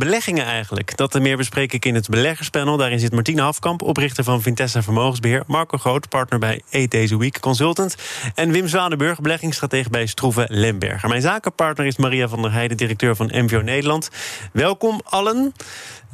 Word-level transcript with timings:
Beleggingen 0.00 0.44
eigenlijk. 0.44 0.96
Dat 0.96 1.14
en 1.14 1.22
meer 1.22 1.36
bespreek 1.36 1.72
ik 1.72 1.84
in 1.84 1.94
het 1.94 2.08
beleggerspanel. 2.08 2.76
Daarin 2.76 2.98
zit 2.98 3.12
Martine 3.12 3.42
Hafkamp, 3.42 3.82
oprichter 3.82 4.24
van 4.24 4.42
Vintessa 4.42 4.82
Vermogensbeheer. 4.82 5.42
Marco 5.46 5.78
Groot, 5.78 6.08
partner 6.08 6.38
bij 6.38 6.62
Eat 6.70 6.90
Deze 6.90 7.18
Week 7.18 7.40
Consultant. 7.40 7.96
En 8.34 8.50
Wim 8.50 8.68
Zwanenburg, 8.68 9.20
beleggingsstratege 9.20 9.90
bij 9.90 10.06
Stroeve 10.06 10.46
Lemberger. 10.48 11.08
Mijn 11.08 11.20
zakenpartner 11.20 11.86
is 11.86 11.96
Maria 11.96 12.28
van 12.28 12.42
der 12.42 12.52
Heijden, 12.52 12.76
directeur 12.76 13.16
van 13.16 13.30
MVO 13.32 13.60
Nederland. 13.60 14.08
Welkom 14.52 15.00
allen. 15.04 15.52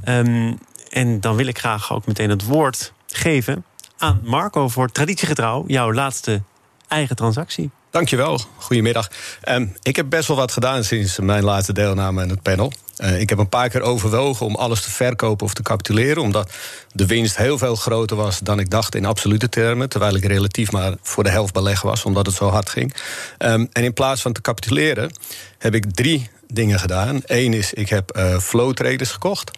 Ehm, 0.05 0.53
en 0.91 1.21
dan 1.21 1.37
wil 1.37 1.47
ik 1.47 1.59
graag 1.59 1.93
ook 1.93 2.07
meteen 2.07 2.31
het 2.31 2.45
woord 2.45 2.93
geven 3.07 3.65
aan 3.99 4.21
Marco 4.25 4.69
voor 4.69 4.93
traditiegetrouw, 4.93 5.65
jouw 5.67 5.93
laatste 5.93 6.43
eigen 6.89 7.17
transactie. 7.17 7.71
Dankjewel, 7.91 8.41
goedemiddag. 8.57 9.11
Um, 9.49 9.77
ik 9.83 9.97
heb 9.97 10.11
best 10.11 10.29
wel 10.29 10.37
wat 10.37 10.53
gedaan 10.53 10.85
sinds 10.85 11.19
mijn 11.19 11.45
laatste 11.45 11.73
deelname 11.73 12.23
aan 12.23 12.29
het 12.29 12.43
panel. 12.43 12.73
Uh, 12.99 13.21
ik 13.21 13.29
heb 13.29 13.39
een 13.39 13.49
paar 13.49 13.69
keer 13.69 13.81
overwogen 13.81 14.47
om 14.47 14.55
alles 14.55 14.83
te 14.83 14.91
verkopen 14.91 15.47
of 15.47 15.55
te 15.55 15.63
capituleren, 15.63 16.23
omdat 16.23 16.53
de 16.93 17.07
winst 17.07 17.37
heel 17.37 17.59
veel 17.59 17.77
groter 17.77 18.17
was 18.17 18.39
dan 18.39 18.59
ik 18.59 18.71
dacht 18.71 18.95
in 18.95 19.05
absolute 19.05 19.49
termen, 19.49 19.89
terwijl 19.89 20.15
ik 20.15 20.25
relatief 20.25 20.73
maar 20.73 20.95
voor 21.03 21.25
de 21.25 21.31
helft 21.31 21.53
beleg 21.53 21.83
was, 21.83 22.05
omdat 22.05 22.27
het 22.27 22.35
zo 22.35 22.49
hard 22.49 22.69
ging. 22.69 22.95
Um, 23.39 23.69
en 23.73 23.85
in 23.85 23.93
plaats 23.93 24.23
van 24.23 24.33
te 24.33 24.41
capituleren 24.41 25.11
heb 25.59 25.75
ik 25.75 25.95
drie 25.95 26.31
dingen 26.47 26.79
gedaan. 26.79 27.21
Eén 27.25 27.55
is, 27.55 27.73
ik 27.73 27.89
heb 27.89 28.17
uh, 28.17 28.39
flow 28.39 28.75
traders 28.75 29.11
gekocht 29.11 29.51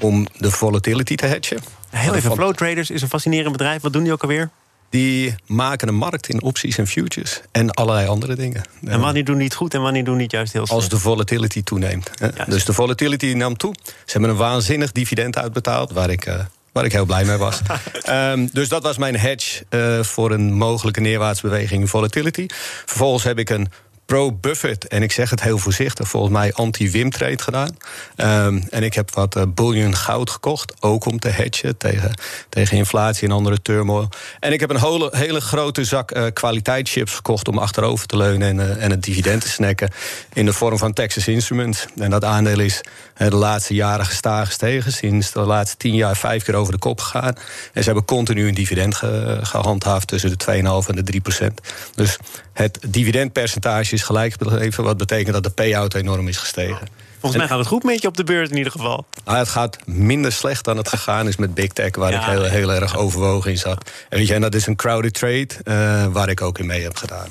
om 0.00 0.26
de 0.36 0.50
volatility 0.50 1.14
te 1.14 1.26
hedgen. 1.26 1.58
Heel 1.90 2.14
even, 2.14 2.32
Flow 2.32 2.54
Traders 2.54 2.90
is 2.90 3.02
een 3.02 3.08
fascinerend 3.08 3.52
bedrijf. 3.52 3.82
Wat 3.82 3.92
doen 3.92 4.02
die 4.02 4.12
ook 4.12 4.22
alweer? 4.22 4.50
Die 4.92 5.34
maken 5.46 5.88
een 5.88 5.94
markt 5.94 6.28
in 6.28 6.42
opties 6.42 6.78
en 6.78 6.86
futures 6.86 7.40
en 7.50 7.70
allerlei 7.70 8.06
andere 8.06 8.34
dingen. 8.34 8.62
En 8.84 9.00
wanneer 9.00 9.24
doen 9.24 9.36
die 9.36 9.44
het 9.44 9.54
goed 9.54 9.74
en 9.74 9.82
wanneer 9.82 10.04
doen 10.04 10.14
die 10.14 10.22
het 10.22 10.32
juist 10.32 10.52
heel 10.52 10.66
slecht? 10.66 10.80
Als 10.80 10.90
de 10.90 10.98
volatility 10.98 11.62
toeneemt. 11.62 12.10
dus 12.46 12.64
de 12.64 12.72
volatility 12.72 13.32
nam 13.32 13.56
toe. 13.56 13.74
Ze 13.84 14.12
hebben 14.12 14.30
een 14.30 14.36
waanzinnig 14.36 14.92
dividend 14.92 15.38
uitbetaald, 15.38 15.92
waar 15.92 16.10
ik. 16.10 16.26
Uh, 16.26 16.34
waar 16.72 16.84
ik 16.84 16.92
heel 16.92 17.04
blij 17.04 17.24
mee 17.24 17.36
was. 17.36 17.60
um, 18.08 18.48
dus 18.52 18.68
dat 18.68 18.82
was 18.82 18.98
mijn 18.98 19.16
hedge 19.16 19.64
uh, 19.70 20.02
voor 20.02 20.30
een 20.30 20.52
mogelijke 20.52 21.00
neerwaartsbeweging 21.00 21.80
in 21.80 21.88
volatility. 21.88 22.46
Vervolgens 22.84 23.24
heb 23.24 23.38
ik 23.38 23.50
een 23.50 23.68
pro-Buffett. 24.12 24.88
En 24.88 25.02
ik 25.02 25.12
zeg 25.12 25.30
het 25.30 25.42
heel 25.42 25.58
voorzichtig, 25.58 26.08
volgens 26.08 26.32
mij 26.32 26.52
anti-Wim-trade 26.52 27.42
gedaan. 27.42 27.76
Um, 28.16 28.66
en 28.70 28.82
ik 28.82 28.94
heb 28.94 29.14
wat 29.14 29.36
uh, 29.36 29.42
bullion 29.48 29.96
goud 29.96 30.30
gekocht. 30.30 30.74
Ook 30.80 31.04
om 31.04 31.18
te 31.18 31.28
hedgen 31.28 31.76
tegen, 31.76 32.14
tegen 32.48 32.76
inflatie 32.76 33.28
en 33.28 33.34
andere 33.34 33.62
turmoil. 33.62 34.08
En 34.40 34.52
ik 34.52 34.60
heb 34.60 34.70
een 34.70 34.80
hele, 34.80 35.08
hele 35.12 35.40
grote 35.40 35.84
zak 35.84 36.16
uh, 36.16 36.24
kwaliteitschips 36.32 37.14
gekocht 37.14 37.48
om 37.48 37.58
achterover 37.58 38.06
te 38.06 38.16
leunen 38.16 38.48
en, 38.48 38.56
uh, 38.56 38.84
en 38.84 38.90
het 38.90 39.02
dividend 39.02 39.40
te 39.40 39.48
snacken. 39.48 39.90
In 40.32 40.44
de 40.44 40.52
vorm 40.52 40.78
van 40.78 40.92
Texas 40.92 41.28
Instruments. 41.28 41.86
En 41.96 42.10
dat 42.10 42.24
aandeel 42.24 42.60
is 42.60 42.80
de 43.16 43.36
laatste 43.36 43.74
jaren 43.74 44.06
gestaag 44.06 44.46
gestegen. 44.46 44.92
Sinds 44.92 45.32
de 45.32 45.40
laatste 45.40 45.76
tien 45.76 45.94
jaar 45.94 46.16
vijf 46.16 46.44
keer 46.44 46.54
over 46.54 46.72
de 46.72 46.78
kop 46.78 47.00
gegaan. 47.00 47.34
En 47.72 47.82
ze 47.82 47.84
hebben 47.84 48.04
continu 48.04 48.48
een 48.48 48.54
dividend 48.54 48.94
ge, 48.94 49.38
gehandhaafd 49.42 50.08
tussen 50.08 50.38
de 50.38 50.82
2,5 50.84 50.88
en 50.88 50.96
de 50.96 51.02
3 51.02 51.20
procent. 51.20 51.60
Dus 51.94 52.18
het 52.52 52.78
dividendpercentage 52.86 53.94
is 53.94 54.02
gelijk 54.02 54.32
gebleven. 54.32 54.84
Wat 54.84 54.96
betekent 54.96 55.32
dat 55.32 55.42
de 55.42 55.50
payout 55.50 55.94
enorm 55.94 56.28
is 56.28 56.36
gestegen. 56.36 56.88
Volgens 57.22 57.42
mij 57.42 57.50
gaat 57.50 57.58
het 57.58 57.68
goed 57.68 57.82
met 57.82 58.02
je 58.02 58.08
op 58.08 58.16
de 58.16 58.24
beurt 58.24 58.50
in 58.50 58.56
ieder 58.56 58.72
geval. 58.72 59.06
Nou, 59.24 59.38
het 59.38 59.48
gaat 59.48 59.78
minder 59.86 60.32
slecht 60.32 60.64
dan 60.64 60.76
het 60.76 60.88
gegaan 60.88 61.28
is 61.28 61.36
met 61.36 61.54
Big 61.54 61.72
Tech, 61.72 61.96
waar 61.96 62.12
ja, 62.12 62.20
ik 62.20 62.24
heel, 62.24 62.44
heel 62.44 62.72
erg 62.72 62.96
overwogen 62.96 63.50
in 63.50 63.58
zat. 63.58 63.90
En, 64.08 64.18
weet 64.18 64.26
je, 64.26 64.34
en 64.34 64.40
dat 64.40 64.54
is 64.54 64.66
een 64.66 64.76
crowded 64.76 65.14
trade, 65.14 65.48
uh, 65.64 66.06
waar 66.06 66.28
ik 66.28 66.40
ook 66.40 66.58
in 66.58 66.66
mee 66.66 66.82
heb 66.82 66.96
gedaan. 66.96 67.28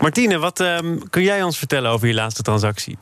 Martine, 0.00 0.38
wat 0.38 0.60
um, 0.60 1.08
kun 1.10 1.22
jij 1.22 1.42
ons 1.42 1.58
vertellen 1.58 1.90
over 1.90 2.06
je 2.06 2.14
laatste 2.14 2.42
transactie? 2.42 2.98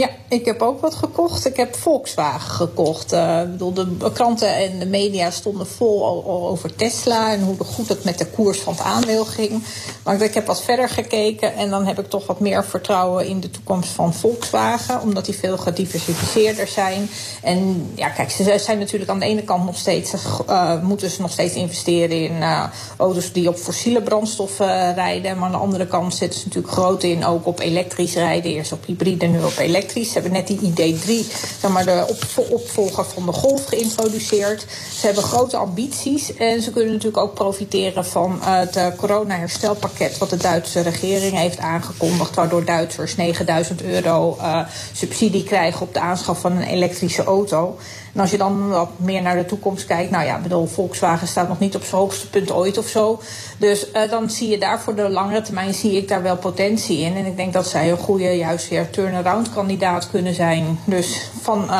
Ja, 0.00 0.08
ik 0.28 0.44
heb 0.44 0.62
ook 0.62 0.80
wat 0.80 0.94
gekocht. 0.94 1.46
Ik 1.46 1.56
heb 1.56 1.76
Volkswagen 1.76 2.50
gekocht. 2.50 3.12
Uh, 3.12 3.40
de 3.58 4.10
kranten 4.12 4.54
en 4.54 4.78
de 4.78 4.86
media 4.86 5.30
stonden 5.30 5.66
vol 5.66 6.24
over 6.26 6.74
Tesla 6.74 7.32
en 7.32 7.42
hoe 7.42 7.56
goed 7.64 7.88
het 7.88 8.04
met 8.04 8.18
de 8.18 8.26
koers 8.26 8.58
van 8.58 8.72
het 8.72 8.82
aandeel 8.82 9.24
ging. 9.24 9.62
Maar 10.02 10.22
ik 10.22 10.34
heb 10.34 10.46
wat 10.46 10.62
verder 10.62 10.88
gekeken 10.88 11.54
en 11.54 11.70
dan 11.70 11.86
heb 11.86 11.98
ik 11.98 12.08
toch 12.08 12.26
wat 12.26 12.40
meer 12.40 12.64
vertrouwen 12.64 13.26
in 13.26 13.40
de 13.40 13.50
toekomst 13.50 13.88
van 13.88 14.14
Volkswagen, 14.14 15.00
omdat 15.00 15.24
die 15.24 15.34
veel 15.34 15.58
gediversificeerder 15.58 16.68
zijn. 16.68 17.08
En 17.42 17.90
ja, 17.94 18.08
kijk, 18.08 18.30
ze 18.30 18.58
zijn 18.58 18.78
natuurlijk 18.78 19.10
aan 19.10 19.18
de 19.18 19.26
ene 19.26 19.42
kant 19.42 19.64
nog 19.64 19.76
steeds, 19.76 20.12
uh, 20.48 20.82
moeten 20.82 21.10
ze 21.10 21.20
nog 21.20 21.32
steeds 21.32 21.54
investeren 21.54 22.24
in 22.24 22.36
uh, 22.36 22.64
auto's 22.96 23.32
die 23.32 23.48
op 23.48 23.56
fossiele 23.56 24.02
brandstoffen 24.02 24.94
rijden. 24.94 25.38
Maar 25.38 25.46
aan 25.46 25.52
de 25.52 25.58
andere 25.58 25.86
kant 25.86 26.14
zitten 26.14 26.40
ze 26.40 26.46
natuurlijk 26.46 26.72
groot 26.72 27.02
in 27.02 27.24
ook 27.24 27.46
op 27.46 27.60
elektrisch 27.60 28.14
rijden. 28.14 28.52
Eerst 28.52 28.72
op 28.72 28.86
hybride, 28.86 29.26
nu 29.26 29.42
op 29.42 29.58
elektrisch. 29.58 29.88
Ze 29.92 30.12
hebben 30.12 30.32
net 30.32 30.46
die 30.46 30.58
ID3, 30.58 31.32
zeg 31.60 31.70
maar 31.70 31.84
de 31.84 32.16
opvolger 32.50 33.04
van 33.04 33.26
de 33.26 33.32
Golf, 33.32 33.64
geïntroduceerd. 33.64 34.66
Ze 34.92 35.06
hebben 35.06 35.24
grote 35.24 35.56
ambities 35.56 36.34
en 36.34 36.62
ze 36.62 36.70
kunnen 36.70 36.92
natuurlijk 36.92 37.22
ook 37.22 37.34
profiteren 37.34 38.04
van 38.04 38.38
het 38.42 38.76
uh, 38.76 38.86
corona-herstelpakket 38.96 40.18
wat 40.18 40.30
de 40.30 40.36
Duitse 40.36 40.80
regering 40.80 41.36
heeft 41.36 41.58
aangekondigd, 41.58 42.34
waardoor 42.34 42.64
Duitsers 42.64 43.16
9000 43.16 43.82
euro 43.82 44.36
uh, 44.40 44.60
subsidie 44.92 45.44
krijgen 45.44 45.80
op 45.80 45.94
de 45.94 46.00
aanschaf 46.00 46.40
van 46.40 46.52
een 46.52 46.62
elektrische 46.62 47.24
auto. 47.24 47.78
En 48.14 48.20
als 48.20 48.30
je 48.30 48.38
dan 48.38 48.68
wat 48.68 48.90
meer 48.96 49.22
naar 49.22 49.36
de 49.36 49.44
toekomst 49.44 49.86
kijkt, 49.86 50.10
nou 50.10 50.24
ja, 50.24 50.38
bedoel, 50.38 50.66
Volkswagen 50.66 51.28
staat 51.28 51.48
nog 51.48 51.58
niet 51.58 51.74
op 51.74 51.82
zijn 51.82 52.00
hoogste 52.00 52.30
punt 52.30 52.50
ooit 52.50 52.78
of 52.78 52.86
zo. 52.86 53.20
Dus 53.58 53.86
uh, 53.92 54.10
dan 54.10 54.30
zie 54.30 54.48
je 54.48 54.58
daar 54.58 54.80
voor 54.80 54.94
de 54.94 55.08
langere 55.08 55.42
termijn 55.42 55.74
zie 55.74 55.96
ik 55.96 56.08
daar 56.08 56.22
wel 56.22 56.36
potentie 56.36 56.98
in. 56.98 57.16
En 57.16 57.26
ik 57.26 57.36
denk 57.36 57.52
dat 57.52 57.66
zij 57.66 57.90
een 57.90 57.98
goede, 57.98 58.36
juist 58.36 58.68
weer 58.68 58.90
turnaround 58.90 59.50
kandidaat 59.50 60.10
kunnen 60.10 60.34
zijn. 60.34 60.78
Dus 60.84 61.30
van. 61.40 61.70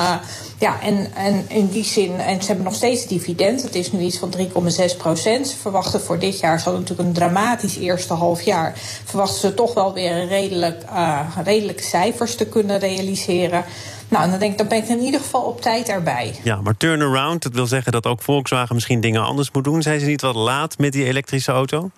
Ja, 0.60 0.80
en, 0.80 1.14
en 1.14 1.44
in 1.48 1.68
die 1.68 1.84
zin, 1.84 2.18
en 2.18 2.40
ze 2.40 2.46
hebben 2.46 2.64
nog 2.64 2.74
steeds 2.74 3.06
dividend. 3.06 3.62
Het 3.62 3.74
is 3.74 3.92
nu 3.92 4.00
iets 4.00 4.18
van 4.18 4.34
3,6 4.38 4.96
procent. 4.98 5.48
Ze 5.48 5.56
verwachten 5.56 6.00
voor 6.00 6.18
dit 6.18 6.40
jaar, 6.40 6.60
zal 6.60 6.72
natuurlijk 6.72 7.08
een 7.08 7.14
dramatisch 7.14 7.76
eerste 7.76 8.14
half 8.14 8.42
jaar, 8.42 8.72
verwachten 9.04 9.40
ze 9.40 9.54
toch 9.54 9.74
wel 9.74 9.92
weer 9.94 10.26
redelijk, 10.26 10.82
uh, 10.92 11.20
redelijke 11.44 11.82
cijfers 11.82 12.34
te 12.34 12.46
kunnen 12.46 12.78
realiseren. 12.78 13.64
Nou, 14.08 14.30
dan 14.30 14.38
denk 14.38 14.52
ik, 14.52 14.58
dan 14.58 14.68
ben 14.68 14.78
ik 14.78 14.88
in 14.88 15.00
ieder 15.00 15.20
geval 15.20 15.42
op 15.42 15.60
tijd 15.60 15.88
erbij. 15.88 16.34
Ja, 16.42 16.60
maar 16.60 16.76
turnaround, 16.76 17.42
dat 17.42 17.54
wil 17.54 17.66
zeggen 17.66 17.92
dat 17.92 18.06
ook 18.06 18.22
Volkswagen 18.22 18.74
misschien 18.74 19.00
dingen 19.00 19.24
anders 19.24 19.50
moet 19.50 19.64
doen. 19.64 19.82
Zijn 19.82 20.00
ze 20.00 20.06
niet 20.06 20.20
wat 20.20 20.34
laat 20.34 20.78
met 20.78 20.92
die 20.92 21.04
elektrische 21.04 21.52
auto? 21.52 21.90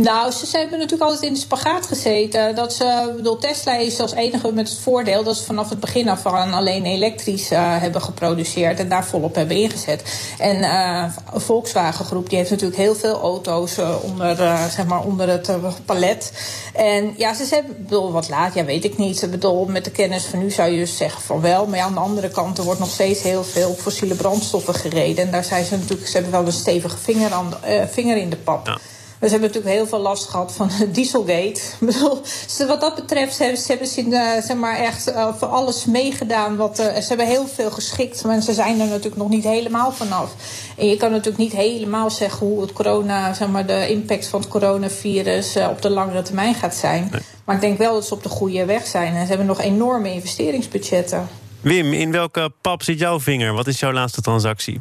Nou, 0.00 0.32
ze, 0.32 0.58
hebben 0.58 0.78
natuurlijk 0.78 1.10
altijd 1.10 1.22
in 1.22 1.32
de 1.32 1.40
spagaat 1.40 1.86
gezeten. 1.86 2.54
Dat 2.54 2.72
ze, 2.72 3.12
bedoel, 3.16 3.38
Tesla 3.38 3.76
is 3.76 4.00
als 4.00 4.12
enige 4.12 4.52
met 4.52 4.68
het 4.68 4.78
voordeel 4.78 5.24
dat 5.24 5.36
ze 5.36 5.44
vanaf 5.44 5.68
het 5.68 5.80
begin 5.80 6.08
af 6.08 6.26
aan 6.26 6.52
alleen 6.52 6.84
elektrisch 6.84 7.52
uh, 7.52 7.80
hebben 7.80 8.02
geproduceerd 8.02 8.78
en 8.78 8.88
daar 8.88 9.06
volop 9.06 9.34
hebben 9.34 9.56
ingezet. 9.56 10.02
En 10.38 10.56
uh, 10.56 11.04
Volkswagen 11.34 12.04
Groep 12.04 12.28
die 12.28 12.38
heeft 12.38 12.50
natuurlijk 12.50 12.78
heel 12.78 12.94
veel 12.94 13.20
auto's 13.20 13.78
uh, 13.78 13.94
onder, 14.02 14.36
zeg 14.70 14.86
maar 14.86 15.04
onder 15.04 15.28
het 15.28 15.50
palet. 15.84 16.32
En 16.74 17.14
ja, 17.16 17.34
ze 17.34 17.54
hebben, 17.54 17.82
bedoel, 17.82 18.12
wat 18.12 18.28
laat, 18.28 18.54
ja, 18.54 18.64
weet 18.64 18.84
ik 18.84 18.98
niet. 18.98 19.22
Ik 19.22 19.30
bedoel, 19.30 19.66
met 19.66 19.84
de 19.84 19.90
kennis 19.90 20.24
van 20.24 20.38
nu 20.38 20.50
zou 20.50 20.70
je 20.70 20.78
dus 20.78 20.96
zeggen 20.96 21.22
van 21.22 21.40
wel. 21.40 21.66
Maar 21.66 21.78
ja, 21.78 21.84
aan 21.84 21.94
de 21.94 22.00
andere 22.00 22.28
kant, 22.28 22.58
er 22.58 22.64
wordt 22.64 22.80
nog 22.80 22.90
steeds 22.90 23.22
heel 23.22 23.44
veel 23.44 23.74
fossiele 23.74 24.14
brandstoffen 24.14 24.74
gereden. 24.74 25.24
En 25.24 25.30
daar 25.30 25.44
zijn 25.44 25.64
ze 25.64 25.76
natuurlijk, 25.76 26.08
ze 26.08 26.14
hebben 26.14 26.32
wel 26.32 26.46
een 26.46 26.52
stevige 26.52 26.98
vinger, 26.98 27.32
aan, 27.32 27.54
vinger 27.90 28.16
in 28.16 28.30
de 28.30 28.36
pap. 28.36 28.66
Ja. 28.66 28.78
We 29.18 29.28
hebben 29.28 29.48
natuurlijk 29.48 29.74
heel 29.74 29.86
veel 29.86 29.98
last 29.98 30.28
gehad 30.28 30.52
van 30.52 30.70
Dieselgate. 30.92 31.60
wat 32.66 32.80
dat 32.80 32.94
betreft 32.94 33.36
ze 33.36 33.42
hebben 33.42 33.60
ze, 33.60 33.70
hebben 33.70 33.88
ze 33.88 34.02
uh, 34.02 34.42
zeg 34.42 34.56
maar 34.56 34.76
echt 34.76 35.08
uh, 35.08 35.28
voor 35.38 35.48
alles 35.48 35.84
meegedaan. 35.84 36.56
Wat, 36.56 36.80
uh, 36.80 36.86
ze 36.86 37.08
hebben 37.08 37.26
heel 37.26 37.46
veel 37.46 37.70
geschikt, 37.70 38.24
maar 38.24 38.40
ze 38.40 38.52
zijn 38.52 38.80
er 38.80 38.86
natuurlijk 38.86 39.16
nog 39.16 39.28
niet 39.28 39.44
helemaal 39.44 39.92
vanaf. 39.92 40.34
En 40.76 40.86
je 40.86 40.96
kan 40.96 41.10
natuurlijk 41.10 41.38
niet 41.38 41.52
helemaal 41.52 42.10
zeggen 42.10 42.46
hoe 42.46 42.60
het 42.60 42.72
corona, 42.72 43.34
zeg 43.34 43.48
maar, 43.48 43.66
de 43.66 43.88
impact 43.88 44.26
van 44.26 44.40
het 44.40 44.48
coronavirus 44.48 45.56
op 45.56 45.82
de 45.82 45.90
langere 45.90 46.22
termijn 46.22 46.54
gaat 46.54 46.74
zijn. 46.74 47.08
Nee. 47.12 47.20
Maar 47.44 47.54
ik 47.54 47.60
denk 47.60 47.78
wel 47.78 47.92
dat 47.92 48.06
ze 48.06 48.14
op 48.14 48.22
de 48.22 48.28
goede 48.28 48.64
weg 48.64 48.86
zijn. 48.86 49.14
En 49.14 49.22
ze 49.22 49.28
hebben 49.28 49.46
nog 49.46 49.60
enorme 49.60 50.12
investeringsbudgetten. 50.12 51.28
Wim, 51.60 51.92
in 51.92 52.12
welke 52.12 52.52
pap 52.60 52.82
zit 52.82 52.98
jouw 52.98 53.20
vinger? 53.20 53.52
Wat 53.52 53.66
is 53.66 53.80
jouw 53.80 53.92
laatste 53.92 54.20
transactie? 54.20 54.80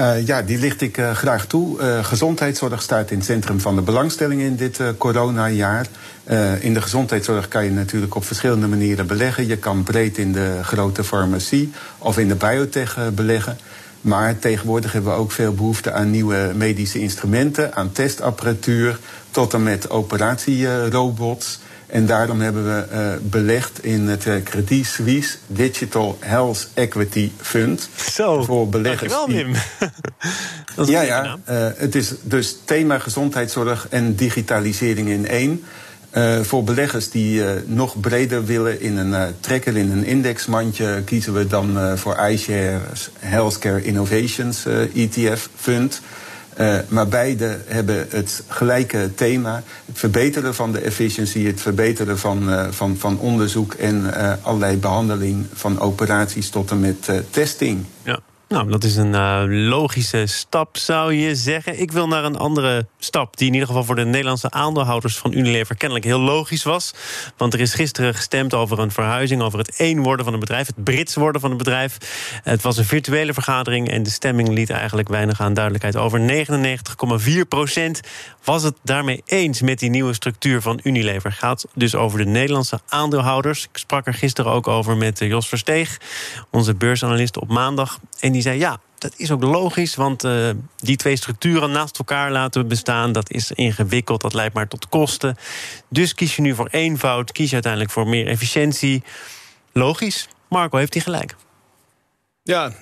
Uh, 0.00 0.26
ja, 0.26 0.42
die 0.42 0.58
licht 0.58 0.80
ik 0.80 0.98
uh, 0.98 1.10
graag 1.10 1.46
toe. 1.46 1.80
Uh, 1.80 2.04
gezondheidszorg 2.04 2.82
staat 2.82 3.10
in 3.10 3.16
het 3.16 3.26
centrum 3.26 3.60
van 3.60 3.74
de 3.74 3.82
belangstelling 3.82 4.40
in 4.40 4.56
dit 4.56 4.80
coronajaar. 4.98 5.86
in 6.60 6.74
de 6.74 6.82
gezondheidszorg 6.82 7.48
kan 7.48 7.64
je 7.64 7.70
natuurlijk 7.70 8.14
op 8.14 8.24
verschillende 8.24 8.66
manieren 8.66 9.06
beleggen. 9.06 9.46
Je 9.46 9.56
kan 9.56 9.82
breed 9.82 10.18
in 10.18 10.32
de 10.32 10.58
grote 10.62 11.04
farmacie 11.04 11.72
of 11.98 12.18
in 12.18 12.28
de 12.28 12.34
biotech 12.34 12.98
beleggen. 13.12 13.58
Maar 14.00 14.38
tegenwoordig 14.38 14.92
hebben 14.92 15.12
we 15.12 15.18
ook 15.18 15.32
veel 15.32 15.54
behoefte 15.54 15.92
aan 15.92 16.10
nieuwe 16.10 16.52
medische 16.54 17.00
instrumenten, 17.00 17.74
aan 17.74 17.92
testapparatuur, 17.92 18.98
tot 19.30 19.54
en 19.54 19.62
met 19.62 19.90
operatierobots. 19.90 21.60
En 21.86 22.06
daarom 22.06 22.40
hebben 22.40 22.64
we 22.64 22.86
uh, 22.92 23.30
belegd 23.30 23.84
in 23.84 24.08
het 24.08 24.26
uh, 24.26 24.34
Credit 24.42 24.86
Suisse 24.86 25.36
Digital 25.46 26.16
Health 26.20 26.68
Equity 26.74 27.30
Fund. 27.40 27.88
Zo, 28.12 28.42
voor 28.42 28.68
beleggers. 28.68 29.12
Dankjewel, 29.12 29.44
Wim. 29.44 29.54
dat 30.76 30.88
is 30.88 30.94
ja, 30.94 31.00
ja. 31.00 31.38
Uh, 31.50 31.66
het 31.76 31.94
is 31.94 32.12
dus 32.22 32.58
thema 32.64 32.98
gezondheidszorg 32.98 33.86
en 33.90 34.14
digitalisering 34.14 35.08
in 35.08 35.26
één. 35.26 35.64
Voor 36.42 36.64
beleggers 36.64 37.10
die 37.10 37.42
nog 37.66 38.00
breder 38.00 38.44
willen 38.44 38.80
in 38.80 38.96
een 38.96 39.34
trekker, 39.40 39.76
in 39.76 39.90
een 39.90 40.04
indexmandje, 40.04 41.02
kiezen 41.04 41.34
we 41.34 41.46
dan 41.46 41.98
voor 41.98 42.18
iShares 42.28 43.10
Healthcare 43.18 43.84
Innovations 43.84 44.64
ETF 44.94 45.48
Fund. 45.56 46.00
Uh, 46.60 46.76
maar 46.88 47.08
beide 47.08 47.58
hebben 47.66 48.06
het 48.10 48.42
gelijke 48.48 49.10
thema. 49.14 49.62
Het 49.84 49.98
verbeteren 49.98 50.54
van 50.54 50.72
de 50.72 50.78
efficiëntie, 50.78 51.46
het 51.46 51.60
verbeteren 51.60 52.18
van, 52.18 52.48
uh, 52.48 52.66
van, 52.70 52.96
van 52.96 53.18
onderzoek 53.18 53.72
en 53.74 54.00
uh, 54.04 54.32
allerlei 54.42 54.76
behandeling 54.76 55.46
van 55.52 55.80
operaties 55.80 56.50
tot 56.50 56.70
en 56.70 56.80
met 56.80 57.10
testing. 57.30 57.84
Ja. 58.02 58.20
Nou, 58.54 58.70
dat 58.70 58.84
is 58.84 58.96
een 58.96 59.12
uh, 59.12 59.42
logische 59.46 60.26
stap, 60.26 60.76
zou 60.76 61.12
je 61.14 61.34
zeggen. 61.34 61.80
Ik 61.80 61.92
wil 61.92 62.08
naar 62.08 62.24
een 62.24 62.36
andere 62.36 62.86
stap, 62.98 63.36
die 63.36 63.46
in 63.46 63.52
ieder 63.52 63.68
geval 63.68 63.84
voor 63.84 63.94
de 63.94 64.04
Nederlandse 64.04 64.50
aandeelhouders 64.50 65.18
van 65.18 65.32
Unilever 65.32 65.76
kennelijk 65.76 66.06
heel 66.06 66.20
logisch 66.20 66.62
was. 66.62 66.94
Want 67.36 67.54
er 67.54 67.60
is 67.60 67.74
gisteren 67.74 68.14
gestemd 68.14 68.54
over 68.54 68.78
een 68.78 68.90
verhuizing, 68.90 69.42
over 69.42 69.58
het 69.58 69.76
één 69.76 70.02
worden 70.02 70.24
van 70.24 70.34
het 70.34 70.40
bedrijf, 70.40 70.66
het 70.66 70.84
Brits 70.84 71.14
worden 71.14 71.40
van 71.40 71.50
het 71.50 71.58
bedrijf. 71.58 71.98
Het 72.42 72.62
was 72.62 72.76
een 72.76 72.84
virtuele 72.84 73.32
vergadering 73.32 73.90
en 73.90 74.02
de 74.02 74.10
stemming 74.10 74.48
liet 74.48 74.70
eigenlijk 74.70 75.08
weinig 75.08 75.40
aan 75.40 75.54
duidelijkheid 75.54 75.96
over. 75.96 76.46
99,4 77.40 77.48
procent 77.48 78.00
was 78.44 78.62
het 78.62 78.76
daarmee 78.82 79.22
eens 79.26 79.60
met 79.60 79.78
die 79.78 79.90
nieuwe 79.90 80.12
structuur 80.12 80.62
van 80.62 80.80
Unilever. 80.82 81.32
Gaat 81.32 81.66
dus 81.74 81.94
over 81.94 82.18
de 82.18 82.24
Nederlandse 82.24 82.80
aandeelhouders. 82.88 83.64
Ik 83.64 83.78
sprak 83.78 84.06
er 84.06 84.14
gisteren 84.14 84.52
ook 84.52 84.68
over 84.68 84.96
met 84.96 85.20
eh, 85.20 85.28
Jos 85.28 85.48
Versteeg, 85.48 85.98
onze 86.50 86.74
beursanalist 86.74 87.38
op 87.38 87.48
maandag. 87.48 87.98
En 88.20 88.32
die 88.32 88.42
zei 88.44 88.58
ja. 88.58 88.80
Dat 88.98 89.14
is 89.16 89.30
ook 89.30 89.42
logisch, 89.42 89.94
want 89.94 90.24
uh, 90.24 90.50
die 90.76 90.96
twee 90.96 91.16
structuren 91.16 91.70
naast 91.70 91.98
elkaar 91.98 92.30
laten 92.30 92.68
bestaan, 92.68 93.12
dat 93.12 93.30
is 93.30 93.52
ingewikkeld, 93.52 94.20
dat 94.20 94.34
leidt 94.34 94.54
maar 94.54 94.68
tot 94.68 94.88
kosten. 94.88 95.36
Dus 95.88 96.14
kies 96.14 96.36
je 96.36 96.42
nu 96.42 96.54
voor 96.54 96.68
eenvoud, 96.70 97.32
kies 97.32 97.48
je 97.48 97.54
uiteindelijk 97.54 97.92
voor 97.92 98.08
meer 98.08 98.26
efficiëntie. 98.26 99.02
Logisch. 99.72 100.28
Marco, 100.48 100.78
heeft 100.78 100.94
hij 100.94 101.02
gelijk? 101.02 101.36
Ja, 102.42 102.72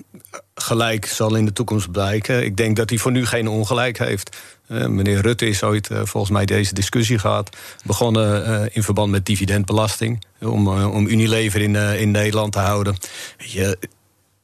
gelijk 0.55 1.06
zal 1.06 1.35
in 1.35 1.44
de 1.44 1.53
toekomst 1.53 1.91
blijken. 1.91 2.44
Ik 2.44 2.56
denk 2.56 2.76
dat 2.76 2.91
hij 2.91 2.99
voor 2.99 3.12
nu 3.12 3.26
geen 3.26 3.49
ongelijk 3.49 3.99
heeft. 3.99 4.37
Uh, 4.69 4.87
meneer 4.87 5.20
Rutte 5.20 5.47
is 5.47 5.62
ooit 5.62 5.91
uh, 5.91 6.00
volgens 6.05 6.32
mij 6.32 6.44
deze 6.44 6.75
discussie 6.75 7.19
gehad. 7.19 7.56
Begonnen 7.85 8.75
in 8.75 8.82
verband 8.82 9.11
met 9.11 9.26
dividendbelasting. 9.26 10.25
Om, 10.41 10.69
om 10.69 11.06
Unilever 11.06 11.61
in, 11.61 11.76
in 11.76 12.11
Nederland 12.11 12.53
te 12.53 12.58
houden. 12.58 12.97
Je, 13.37 13.79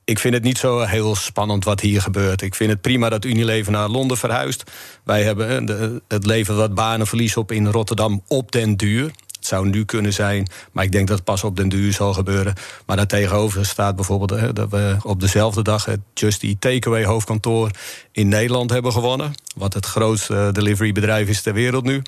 ik 0.08 0.19
vind 0.19 0.34
het 0.34 0.43
niet 0.43 0.58
zo 0.58 0.81
heel 0.81 1.14
spannend 1.14 1.64
wat 1.64 1.81
hier 1.81 2.02
gebeurt. 2.02 2.43
Ik 2.43 2.55
vind 2.55 2.70
het 2.70 2.81
prima 2.81 3.08
dat 3.08 3.25
Unilever 3.25 3.72
naar 3.72 3.88
Londen 3.88 4.16
verhuist. 4.16 4.70
Wij 5.05 5.22
hebben 5.22 5.66
de, 5.66 6.02
het 6.08 6.26
leven 6.26 6.56
wat 6.56 6.75
banenverlies 6.75 7.37
op 7.37 7.52
in 7.52 7.66
Rotterdam 7.66 8.22
op 8.28 8.52
den 8.52 8.76
duur. 8.76 9.05
Het 9.05 9.46
zou 9.46 9.69
nu 9.69 9.84
kunnen 9.84 10.12
zijn, 10.12 10.49
maar 10.72 10.84
ik 10.84 10.93
denk 10.93 11.08
dat 11.08 11.16
het 11.16 11.26
pas 11.26 11.44
op 11.44 11.56
den 11.56 11.69
duur 11.69 11.93
zal 11.93 12.14
gebeuren. 12.14 12.55
Maar 12.87 12.96
daartegenover 12.96 13.66
staat 13.66 13.96
bijvoorbeeld 13.96 14.56
dat 14.56 14.70
we 14.70 14.96
op 15.02 15.20
dezelfde 15.20 15.62
dag 15.62 15.84
het 15.84 16.00
Just 16.14 16.43
Eat 16.43 16.61
Takeaway 16.61 17.04
hoofdkantoor 17.04 17.70
in 18.12 18.28
Nederland 18.28 18.70
hebben 18.70 18.93
gewonnen. 18.93 19.32
Wat 19.56 19.75
het 19.75 19.87
grootste 19.87 20.49
deliverybedrijf 20.52 21.28
is 21.28 21.43
ter 21.43 21.52
wereld 21.52 21.84
nu. 21.84 22.02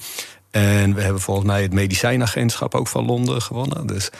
En 0.50 0.94
we 0.94 1.02
hebben 1.02 1.20
volgens 1.20 1.46
mij 1.46 1.62
het 1.62 1.72
medicijnagentschap 1.72 2.74
ook 2.74 2.88
van 2.88 3.04
Londen 3.04 3.42
gewonnen. 3.42 3.86
Dus 3.86 4.10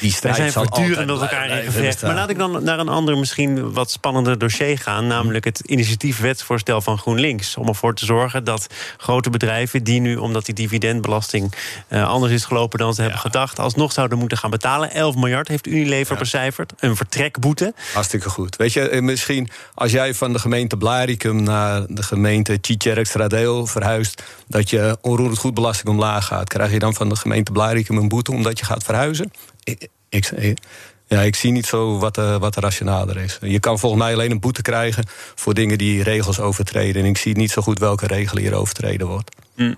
die 0.00 0.12
strijd 0.12 0.36
zijn 0.36 0.52
voortdurend 0.52 1.06
met 1.06 1.20
elkaar 1.20 1.48
in 1.48 1.64
gevecht. 1.64 2.02
Maar 2.02 2.14
laat 2.14 2.30
ik 2.30 2.38
dan 2.38 2.64
naar 2.64 2.78
een 2.78 2.88
ander, 2.88 3.18
misschien 3.18 3.72
wat 3.72 3.90
spannender 3.90 4.38
dossier 4.38 4.78
gaan. 4.78 5.06
Namelijk 5.06 5.44
het 5.44 5.60
initiatiefwetsvoorstel 5.60 6.80
van 6.80 6.98
GroenLinks. 6.98 7.56
Om 7.56 7.68
ervoor 7.68 7.94
te 7.94 8.04
zorgen 8.04 8.44
dat 8.44 8.66
grote 8.96 9.30
bedrijven 9.30 9.84
die 9.84 10.00
nu, 10.00 10.16
omdat 10.16 10.44
die 10.44 10.54
dividendbelasting 10.54 11.52
uh, 11.88 12.08
anders 12.08 12.32
is 12.32 12.44
gelopen 12.44 12.78
dan 12.78 12.94
ze 12.94 13.02
hebben 13.02 13.20
gedacht, 13.20 13.58
alsnog 13.58 13.92
zouden 13.92 14.18
moeten 14.18 14.38
gaan 14.38 14.50
betalen. 14.50 14.90
11 14.90 15.14
miljard 15.14 15.48
heeft 15.48 15.66
Unilever 15.66 16.12
ja. 16.12 16.20
becijferd. 16.20 16.72
Een 16.78 16.96
vertrekboete. 16.96 17.74
Hartstikke 17.92 18.30
goed. 18.30 18.56
Weet 18.56 18.72
je, 18.72 18.88
eh, 18.88 19.02
misschien 19.02 19.48
als 19.74 19.92
jij 19.92 20.14
van 20.14 20.32
de 20.32 20.38
gemeente 20.38 20.76
Blaricum 20.76 21.42
naar 21.42 21.84
de 21.88 22.02
gemeente 22.02 22.60
Tjitjerk-Stradeel 22.60 23.66
verhuist, 23.66 24.22
dat 24.46 24.70
je 24.70 24.98
onroerend 25.00 25.38
goedbelasting 25.38 25.88
omlaag 25.88 26.26
gaat, 26.26 26.48
krijg 26.48 26.72
je 26.72 26.78
dan 26.78 26.94
van 26.94 27.08
de 27.08 27.16
gemeente 27.16 27.52
Blaricum 27.52 27.96
een 27.96 28.08
boete 28.08 28.30
omdat 28.30 28.58
je 28.58 28.64
gaat 28.64 28.84
verhuizen? 28.84 29.32
Ik, 29.66 29.88
ik, 30.08 30.58
ja, 31.06 31.20
ik 31.20 31.36
zie 31.36 31.52
niet 31.52 31.66
zo 31.66 31.98
wat, 31.98 32.18
uh, 32.18 32.36
wat 32.36 32.56
rationaler 32.56 33.16
is. 33.16 33.38
Je 33.40 33.60
kan 33.60 33.78
volgens 33.78 34.02
mij 34.02 34.12
alleen 34.12 34.30
een 34.30 34.40
boete 34.40 34.62
krijgen 34.62 35.04
voor 35.34 35.54
dingen 35.54 35.78
die 35.78 36.02
regels 36.02 36.40
overtreden. 36.40 37.02
En 37.02 37.08
ik 37.08 37.18
zie 37.18 37.36
niet 37.36 37.50
zo 37.50 37.62
goed 37.62 37.78
welke 37.78 38.06
regel 38.06 38.38
hier 38.38 38.54
overtreden 38.54 39.06
wordt. 39.06 39.36
Mm. 39.56 39.76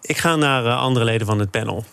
Ik 0.00 0.18
ga 0.18 0.36
naar 0.36 0.64
uh, 0.64 0.78
andere 0.78 1.04
leden 1.04 1.26
van 1.26 1.38
het 1.38 1.50
panel. 1.50 1.84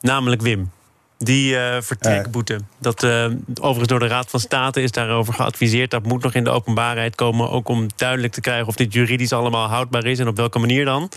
Namelijk 0.00 0.42
Wim. 0.42 0.70
Die 1.18 1.54
uh, 1.54 1.76
vertrekboete. 1.80 2.60
Dat 2.78 3.02
uh, 3.02 3.24
overigens 3.54 3.88
door 3.88 3.98
de 3.98 4.06
Raad 4.06 4.30
van 4.30 4.40
State 4.40 4.82
is 4.82 4.90
daarover 4.90 5.34
geadviseerd. 5.34 5.90
Dat 5.90 6.06
moet 6.06 6.22
nog 6.22 6.34
in 6.34 6.44
de 6.44 6.50
openbaarheid 6.50 7.14
komen. 7.14 7.50
Ook 7.50 7.68
om 7.68 7.86
duidelijk 7.96 8.32
te 8.32 8.40
krijgen 8.40 8.66
of 8.66 8.76
dit 8.76 8.92
juridisch 8.92 9.32
allemaal 9.32 9.68
houdbaar 9.68 10.04
is 10.04 10.18
en 10.18 10.28
op 10.28 10.36
welke 10.36 10.58
manier 10.58 10.84
dan. 10.84 11.10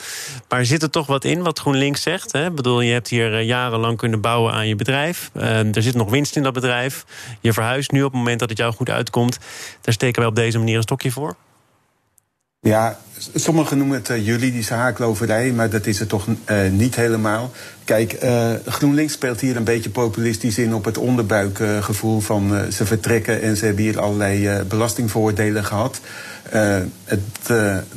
Maar 0.49 0.65
zit 0.65 0.83
er 0.83 0.89
toch 0.89 1.07
wat 1.07 1.23
in 1.23 1.41
wat 1.41 1.59
GroenLinks 1.59 2.01
zegt? 2.01 2.31
Hè? 2.31 2.45
Ik 2.45 2.55
bedoel, 2.55 2.81
je 2.81 2.91
hebt 2.91 3.07
hier 3.07 3.33
uh, 3.33 3.45
jarenlang 3.45 3.97
kunnen 3.97 4.21
bouwen 4.21 4.53
aan 4.53 4.67
je 4.67 4.75
bedrijf. 4.75 5.29
er 5.33 5.83
zit 5.83 5.95
nog 5.95 6.09
winst 6.09 6.35
in 6.35 6.43
dat 6.43 6.53
bedrijf. 6.53 7.05
Je 7.39 7.53
verhuist 7.53 7.91
nu 7.91 8.03
op 8.03 8.11
het 8.11 8.19
moment 8.19 8.39
dat 8.39 8.49
het 8.49 8.57
jou 8.57 8.73
goed 8.73 8.89
uitkomt. 8.89 9.39
Daar 9.81 9.93
steken 9.93 10.21
wij 10.21 10.29
op 10.29 10.35
deze 10.35 10.57
manier 10.57 10.75
een 10.75 10.81
stokje 10.81 11.11
voor. 11.11 11.35
Ja, 12.67 12.97
sommigen 13.35 13.77
noemen 13.77 13.97
het 13.97 14.09
uh, 14.09 14.25
juridische 14.25 14.73
haakloverij, 14.73 15.51
maar 15.51 15.69
dat 15.69 15.85
is 15.85 15.99
het 15.99 16.09
toch 16.09 16.27
uh, 16.27 16.57
niet 16.71 16.95
helemaal. 16.95 17.51
Kijk, 17.83 18.23
uh, 18.23 18.51
GroenLinks 18.65 19.13
speelt 19.13 19.39
hier 19.39 19.55
een 19.55 19.63
beetje 19.63 19.89
populistisch 19.89 20.57
in 20.57 20.73
op 20.73 20.85
het 20.85 20.97
onderbuikgevoel 20.97 22.19
van 22.19 22.71
ze 22.71 22.85
vertrekken 22.85 23.41
en 23.41 23.57
ze 23.57 23.65
hebben 23.65 23.83
hier 23.83 23.99
allerlei 23.99 24.63
belastingvoordelen 24.63 25.63
gehad. 25.65 25.99
het 27.03 27.49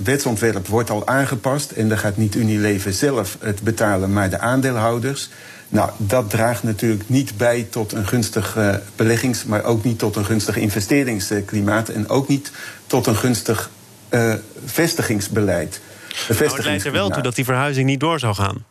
wetsontwerp 0.04 0.66
wordt 0.66 0.90
al 0.90 1.06
aangepast 1.06 1.70
en 1.70 1.88
dan 1.88 1.98
gaat 1.98 2.16
niet 2.16 2.34
Unilever 2.34 2.92
zelf 2.92 3.36
het 3.40 3.62
betalen, 3.62 4.12
maar 4.12 4.30
de 4.30 4.38
aandeelhouders. 4.38 5.30
Nou, 5.68 5.90
dat 5.96 6.30
draagt 6.30 6.62
natuurlijk 6.62 7.08
niet 7.08 7.36
bij 7.36 7.66
tot 7.70 7.92
een 7.92 8.06
gunstig 8.06 8.58
beleggings, 8.96 9.44
maar 9.44 9.64
ook 9.64 9.84
niet 9.84 9.98
tot 9.98 10.16
een 10.16 10.24
gunstig 10.24 10.56
investeringsklimaat 10.56 11.88
en 11.88 12.08
ook 12.08 12.28
niet 12.28 12.50
tot 12.86 13.06
een 13.06 13.16
gunstig 13.16 13.70
uh, 14.11 14.34
vestigingsbeleid. 14.64 15.80
Maar 16.28 16.38
het 16.38 16.64
leidt 16.64 16.84
er 16.84 16.92
wel 16.92 17.11
toe 17.11 17.23
dat 17.23 17.34
die 17.34 17.44
verhuizing 17.44 17.87
niet 17.87 18.00
door 18.00 18.18
zou 18.18 18.34
gaan. 18.34 18.64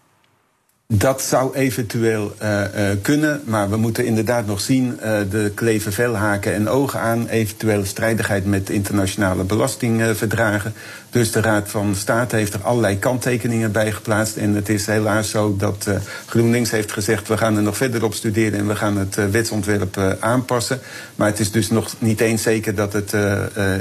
Dat 0.87 1.21
zou 1.21 1.55
eventueel 1.55 2.35
uh, 2.41 2.61
uh, 2.61 2.89
kunnen, 3.01 3.41
maar 3.45 3.69
we 3.69 3.77
moeten 3.77 4.05
inderdaad 4.05 4.45
nog 4.45 4.61
zien. 4.61 4.99
Uh, 5.03 5.19
de 5.29 5.51
kleven 5.55 5.93
veel 5.93 6.15
haken 6.15 6.53
en 6.53 6.69
ogen 6.69 6.99
aan. 6.99 7.27
Eventuele 7.27 7.85
strijdigheid 7.85 8.45
met 8.45 8.69
internationale 8.69 9.43
belastingverdragen. 9.43 10.73
Dus 11.13 11.31
de 11.31 11.41
Raad 11.41 11.69
van 11.69 11.95
State 11.95 12.35
heeft 12.35 12.53
er 12.53 12.61
allerlei 12.61 12.99
kanttekeningen 12.99 13.71
bij 13.71 13.91
geplaatst. 13.91 14.35
En 14.37 14.53
het 14.53 14.69
is 14.69 14.85
helaas 14.85 15.29
zo 15.29 15.55
dat 15.57 15.87
GroenLinks 16.25 16.71
heeft 16.71 16.91
gezegd: 16.91 17.27
we 17.27 17.37
gaan 17.37 17.55
er 17.55 17.63
nog 17.63 17.77
verder 17.77 18.03
op 18.03 18.13
studeren 18.13 18.59
en 18.59 18.67
we 18.67 18.75
gaan 18.75 18.97
het 18.97 19.31
wetsontwerp 19.31 20.17
aanpassen. 20.19 20.79
Maar 21.15 21.27
het 21.27 21.39
is 21.39 21.51
dus 21.51 21.69
nog 21.69 21.93
niet 21.99 22.21
eens 22.21 22.41
zeker 22.41 22.75
dat 22.75 22.93
het 22.93 23.13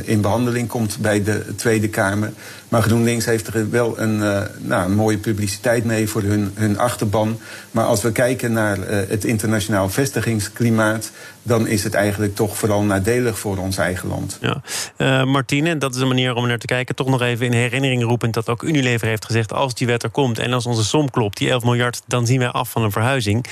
in 0.05 0.21
behandeling 0.21 0.69
komt 0.69 0.99
bij 1.01 1.23
de 1.23 1.55
Tweede 1.57 1.89
Kamer. 1.89 2.33
Maar 2.69 2.83
GroenLinks 2.83 3.25
heeft 3.25 3.47
er 3.47 3.71
wel 3.71 4.01
een, 4.01 4.19
nou, 4.59 4.85
een 4.85 4.95
mooie 4.95 5.19
publiciteit 5.19 5.85
mee 5.85 6.09
voor 6.09 6.23
hun, 6.23 6.51
hun 6.55 6.79
achterban. 6.79 7.39
Maar 7.71 7.85
als 7.85 8.03
we 8.03 8.13
kijken 8.13 8.53
naar 8.53 8.79
het 8.89 9.25
internationaal 9.25 9.89
vestigingsklimaat, 9.89 11.11
dan 11.43 11.67
is 11.67 11.85
het 11.85 11.95
eigenlijk 11.95 12.35
toch 12.35 12.57
vooral 12.57 12.83
nadelig 12.83 13.39
voor 13.39 13.57
ons 13.59 13.77
eigen 13.77 14.09
land. 14.09 14.39
Ja. 14.41 14.63
Uh, 14.99 15.25
Martine, 15.25 15.79
dat 15.79 15.95
is 15.95 16.01
een 16.01 16.09
manier 16.09 16.35
om 16.35 16.47
naar 16.47 16.59
te 16.59 16.67
kijken. 16.67 16.95
Toch 16.95 17.07
nog 17.07 17.23
even 17.23 17.47
in 17.47 17.53
herinnering 17.53 18.03
roepend 18.03 18.35
dat 18.35 18.49
ook 18.49 18.63
Unilever 18.63 19.07
heeft 19.09 19.25
gezegd: 19.25 19.53
als 19.53 19.75
die 19.75 19.87
wet 19.87 20.03
er 20.03 20.11
komt 20.11 20.39
en 20.39 20.53
als 20.53 20.67
onze 20.67 20.85
som 20.85 21.11
klopt, 21.11 21.39
die 21.39 21.51
11 21.51 21.63
miljard, 21.63 22.03
dan 22.07 22.27
zien 22.27 22.39
wij 22.39 22.49
af 22.49 22.71
van 22.71 22.83
een 22.83 22.93
verhuizing. 22.93 23.47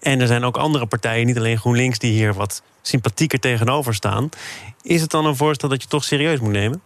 En 0.00 0.20
er 0.20 0.26
zijn 0.26 0.44
ook 0.44 0.56
andere 0.56 0.86
partijen, 0.86 1.26
niet 1.26 1.38
alleen 1.38 1.58
GroenLinks, 1.58 1.98
die 1.98 2.12
hier 2.12 2.34
wat 2.34 2.62
sympathieker 2.82 3.38
tegenover 3.40 3.94
staan. 3.94 4.28
Is 4.82 5.00
het 5.00 5.10
dan 5.10 5.26
een 5.26 5.36
voorstel 5.36 5.68
dat 5.68 5.82
je 5.82 5.88
toch 5.88 6.04
serieus 6.04 6.40
moet 6.40 6.52
nemen? 6.52 6.80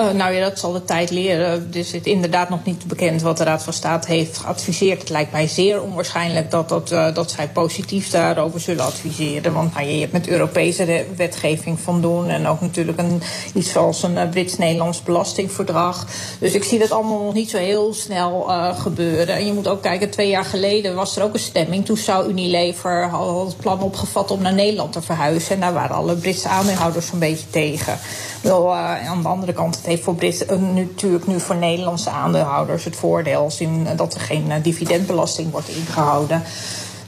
Uh, 0.00 0.10
nou 0.10 0.32
ja, 0.34 0.48
dat 0.48 0.58
zal 0.58 0.72
de 0.72 0.84
tijd 0.84 1.10
leren. 1.10 1.70
Dus 1.70 1.92
het 1.92 2.06
is 2.06 2.12
inderdaad 2.12 2.48
nog 2.48 2.64
niet 2.64 2.86
bekend 2.86 3.22
wat 3.22 3.36
de 3.36 3.44
Raad 3.44 3.62
van 3.62 3.72
State 3.72 4.12
heeft 4.12 4.38
geadviseerd. 4.38 5.00
Het 5.00 5.08
lijkt 5.08 5.32
mij 5.32 5.48
zeer 5.48 5.82
onwaarschijnlijk 5.82 6.50
dat, 6.50 6.68
dat, 6.68 6.92
uh, 6.92 7.14
dat 7.14 7.30
zij 7.30 7.48
positief 7.48 8.10
daarover 8.10 8.60
zullen 8.60 8.84
adviseren. 8.84 9.52
Want 9.52 9.74
nou, 9.74 9.86
je 9.86 10.00
hebt 10.00 10.12
met 10.12 10.28
Europese 10.28 11.04
wetgeving 11.16 11.80
van 11.80 12.00
doen. 12.00 12.28
En 12.28 12.46
ook 12.46 12.60
natuurlijk 12.60 12.98
een, 12.98 13.22
iets 13.54 13.72
zoals 13.72 14.02
een 14.02 14.12
uh, 14.12 14.28
Brits-Nederlands 14.28 15.02
belastingverdrag. 15.02 16.06
Dus 16.38 16.54
ik 16.54 16.64
zie 16.64 16.78
dat 16.78 16.90
allemaal 16.90 17.24
nog 17.24 17.34
niet 17.34 17.50
zo 17.50 17.58
heel 17.58 17.94
snel 17.94 18.42
gebeuren. 18.78 19.34
En 19.34 19.46
je 19.46 19.52
moet 19.52 19.68
ook 19.68 19.82
kijken, 19.82 20.10
twee 20.10 20.28
jaar 20.28 20.44
geleden 20.44 20.94
was 20.94 21.16
er 21.16 21.22
ook 21.22 21.34
een 21.34 21.40
stemming. 21.40 21.84
Toen 21.84 21.96
zou 21.96 22.28
Unilever 22.28 23.10
al 23.10 23.46
het 23.46 23.56
plan 23.56 23.80
opgevat 23.80 24.30
om 24.30 24.42
naar 24.42 24.54
Nederland 24.54 24.92
te 24.92 25.02
verhuizen. 25.02 25.54
En 25.54 25.60
daar 25.60 25.72
waren 25.72 25.96
alle 25.96 26.14
Britse 26.14 26.48
aandeelhouders 26.48 27.12
een 27.12 27.18
beetje 27.18 27.50
tegen. 27.50 27.98
Wel, 28.42 28.74
aan 28.74 29.22
de 29.22 29.28
andere 29.28 29.52
kant 29.52 29.82
heeft 29.86 30.02
voor 30.02 30.16
uh, 30.22 30.74
natuurlijk 30.74 31.26
nu 31.26 31.40
voor 31.40 31.56
Nederlandse 31.56 32.10
aandeelhouders 32.10 32.84
het 32.84 32.96
voordeel 32.96 33.50
zien 33.50 33.86
dat 33.96 34.14
er 34.14 34.20
geen 34.20 34.46
uh, 34.48 34.54
dividendbelasting 34.62 35.50
wordt 35.50 35.68
ingehouden. 35.68 36.42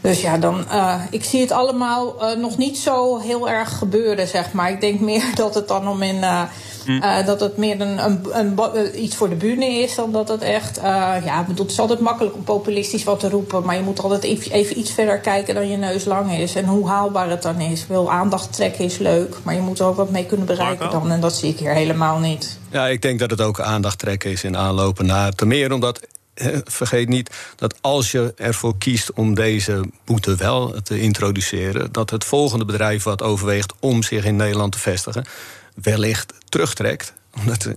Dus 0.01 0.21
ja, 0.21 0.39
dan, 0.39 0.65
uh, 0.73 1.01
ik 1.11 1.25
zie 1.25 1.41
het 1.41 1.53
allemaal 1.53 2.15
nog 2.39 2.57
niet 2.57 2.79
zo 2.79 3.19
heel 3.19 3.49
erg 3.49 3.79
gebeuren, 3.79 4.29
zeg 4.29 4.53
maar. 4.53 4.71
Ik 4.71 4.81
denk 4.81 5.01
meer 5.01 5.25
dat 5.35 5.55
het 5.55 5.69
dan 5.69 5.89
om 5.89 6.03
in. 6.03 6.25
Mm. 6.87 7.01
dat 7.27 7.41
het 7.41 7.57
meer 7.57 7.81
een, 7.81 8.05
een, 8.05 8.21
een, 8.33 9.03
iets 9.03 9.17
voor 9.17 9.29
de 9.29 9.35
bühne 9.35 9.67
is 9.67 9.95
dan 9.95 10.13
dat 10.13 10.29
het 10.29 10.43
echt. 10.43 10.77
ja, 11.25 11.45
bedoel, 11.47 11.65
het 11.65 11.73
is 11.73 11.81
altijd 11.81 12.01
makkelijk 12.01 12.35
om 12.35 12.45
populistisch 12.45 13.05
wat 13.05 13.21
te 13.21 13.29
roepen. 13.29 13.65
Maar 13.65 13.77
je 13.77 13.83
moet 13.83 14.01
altijd 14.01 14.23
even, 14.23 14.53
even, 14.53 14.79
iets 14.79 14.93
verder 14.93 15.19
kijken 15.19 15.55
dan 15.55 15.69
je 15.69 15.77
neus 15.77 16.05
lang 16.05 16.33
is. 16.33 16.55
En 16.55 16.65
hoe 16.65 16.89
haalbaar 16.89 17.31
het 17.31 17.43
dan 17.43 17.61
is. 17.61 17.87
Wil 17.87 18.11
aandacht 18.11 18.53
trekken 18.53 18.85
is 18.85 18.99
leuk. 18.99 19.37
Maar 19.43 19.55
je 19.55 19.61
moet 19.61 19.79
er 19.79 19.87
ook 19.87 19.97
wat 19.97 20.11
mee 20.11 20.27
kunnen 20.27 20.47
bereiken 20.47 20.91
dan. 20.91 21.11
En 21.11 21.21
dat 21.21 21.35
zie 21.35 21.51
ik 21.51 21.59
hier 21.59 21.73
helemaal 21.73 22.19
niet. 22.19 22.59
Ja, 22.71 22.87
ik 22.87 23.03
denk 23.03 23.19
dat 23.19 23.31
het 23.31 23.41
ook 23.41 23.61
aandacht 23.61 23.99
trekken 23.99 24.31
is 24.31 24.45
in 24.45 24.57
aanlopen 24.57 25.07
naar. 25.07 25.33
Ten 25.33 25.49
meer 25.49 25.73
omdat 25.73 26.01
vergeet 26.65 27.09
niet 27.09 27.31
dat 27.57 27.75
als 27.81 28.11
je 28.11 28.33
ervoor 28.37 28.79
kiest 28.79 29.13
om 29.13 29.35
deze 29.35 29.85
boete 30.05 30.35
wel 30.35 30.75
te 30.83 31.01
introduceren, 31.01 31.93
dat 31.93 32.11
het 32.11 32.25
volgende 32.25 32.65
bedrijf 32.65 33.03
wat 33.03 33.23
overweegt 33.23 33.73
om 33.81 34.03
zich 34.03 34.25
in 34.25 34.37
Nederland 34.37 34.73
te 34.73 34.79
vestigen, 34.79 35.27
wellicht 35.83 36.33
terugtrekt. 36.49 37.13
Omdat, 37.41 37.69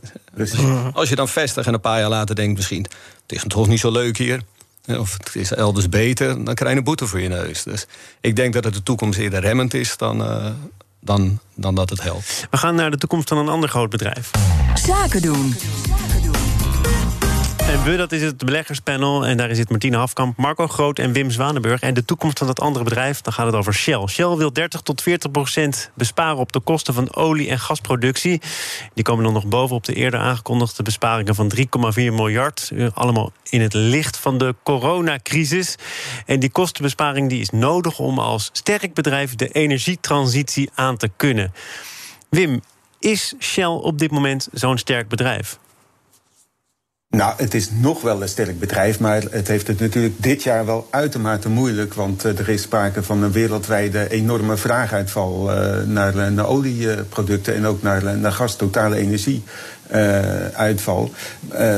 als 0.94 1.10
je 1.10 1.16
dan 1.16 1.28
vestigt 1.28 1.68
en 1.68 1.74
een 1.74 1.80
paar 1.82 2.00
jaar 2.00 2.10
later 2.10 2.36
denkt 2.36 2.56
misschien, 2.56 2.84
het 3.22 3.32
is 3.32 3.44
toch 3.48 3.68
niet 3.68 3.80
zo 3.80 3.92
leuk 3.92 4.18
hier. 4.18 4.42
Of 4.88 5.18
het 5.18 5.36
is 5.36 5.52
elders 5.52 5.90
beter, 5.90 6.46
dan 6.46 6.56
krijg 6.56 6.72
je 6.72 6.78
een 6.78 6.84
boete 6.84 7.08
voor 7.08 7.20
je 7.20 7.28
neus. 7.28 7.64
Dus 7.64 7.86
ik 8.22 8.36
denk 8.36 8.54
dat 8.54 8.64
het 8.64 8.74
de 8.74 8.84
toekomst 8.84 9.20
eerder 9.20 9.40
remmend 9.40 9.74
is 9.74 9.98
dan, 9.98 10.22
uh, 10.22 10.46
dan, 11.00 11.40
dan 11.56 11.76
dat 11.76 11.90
het 11.90 12.02
helpt. 12.02 12.48
We 12.52 12.58
gaan 12.58 12.76
naar 12.76 12.92
de 12.92 12.98
toekomst 12.98 13.28
van 13.28 13.38
een 13.38 13.50
ander 13.50 13.70
groot 13.70 13.90
bedrijf. 13.90 14.32
Zaken 14.74 15.22
doen. 15.22 15.56
En 17.70 17.84
we, 17.84 17.96
dat 17.96 18.12
is 18.12 18.22
het 18.22 18.46
beleggerspanel. 18.46 19.26
En 19.26 19.38
daar 19.38 19.56
zit 19.56 19.70
Martine 19.70 19.98
Hafkamp, 19.98 20.38
Marco 20.38 20.68
Groot 20.68 21.00
en 21.00 21.12
Wim 21.12 21.32
Zwanenburg. 21.32 21.82
En 21.82 21.94
de 21.94 22.06
toekomst 22.06 22.38
van 22.38 22.48
dat 22.48 22.60
andere 22.60 22.84
bedrijf, 22.84 23.22
dan 23.22 23.34
gaat 23.34 23.46
het 23.46 23.56
over 23.56 23.74
Shell. 23.74 24.08
Shell 24.08 24.36
wil 24.36 24.54
30 24.54 24.82
tot 24.82 25.02
40 25.02 25.32
procent 25.32 25.92
besparen 25.94 26.38
op 26.38 26.52
de 26.52 26.60
kosten 26.60 26.94
van 26.94 27.16
olie- 27.16 27.50
en 27.50 27.60
gasproductie. 27.60 28.42
Die 28.94 29.04
komen 29.04 29.24
dan 29.24 29.34
nog 29.34 29.48
bovenop 29.48 29.86
de 29.86 29.94
eerder 29.94 30.20
aangekondigde 30.20 30.84
besparingen 30.84 31.36
van 31.36 31.50
3,4 31.50 32.14
miljard. 32.14 32.72
Eh, 32.74 32.88
allemaal 32.94 33.32
in 33.50 33.62
het 33.62 33.74
licht 33.74 34.18
van 34.18 34.38
de 34.38 34.56
coronacrisis. 34.64 35.76
En 36.26 36.40
die 36.40 36.52
kostenbesparing 36.52 37.30
die 37.30 37.42
is 37.42 37.50
nodig 37.50 38.00
om 38.00 38.20
als 38.20 38.50
sterk 38.54 38.94
bedrijf 38.94 39.36
de 39.36 39.48
energietransitie 39.48 40.70
aan 40.76 40.98
te 40.98 41.10
kunnen. 41.16 41.54
Wim, 42.30 42.62
is 43.00 43.34
Shell 43.40 43.66
op 43.66 44.00
dit 44.00 44.12
moment 44.12 44.48
zo'n 44.52 44.78
sterk 44.78 45.08
bedrijf? 45.08 45.60
Nou, 47.10 47.34
het 47.38 47.54
is 47.54 47.70
nog 47.72 48.02
wel 48.02 48.22
een 48.22 48.30
sterk 48.30 48.60
bedrijf, 48.60 49.00
maar 49.00 49.22
het 49.32 49.48
heeft 49.48 49.68
het 49.68 49.80
natuurlijk 49.80 50.16
dit 50.18 50.44
jaar 50.44 50.66
wel 50.66 50.88
uitermate 50.90 51.50
moeilijk. 51.50 51.94
Want 51.94 52.26
uh, 52.26 52.40
er 52.40 52.50
is 52.50 52.62
sprake 52.62 53.04
van 53.04 53.24
een 53.24 53.32
wereldwijde 53.32 54.10
enorme 54.10 54.58
vraaguitval 54.58 55.52
uh, 55.52 55.82
naar, 55.86 56.32
naar 56.32 56.48
olieproducten 56.48 57.56
en 57.56 57.66
ook 57.66 57.82
naar, 57.82 58.18
naar 58.18 58.32
gas, 58.32 58.56
totale 58.56 58.96
energie. 58.96 59.44
uitval, 60.54 61.12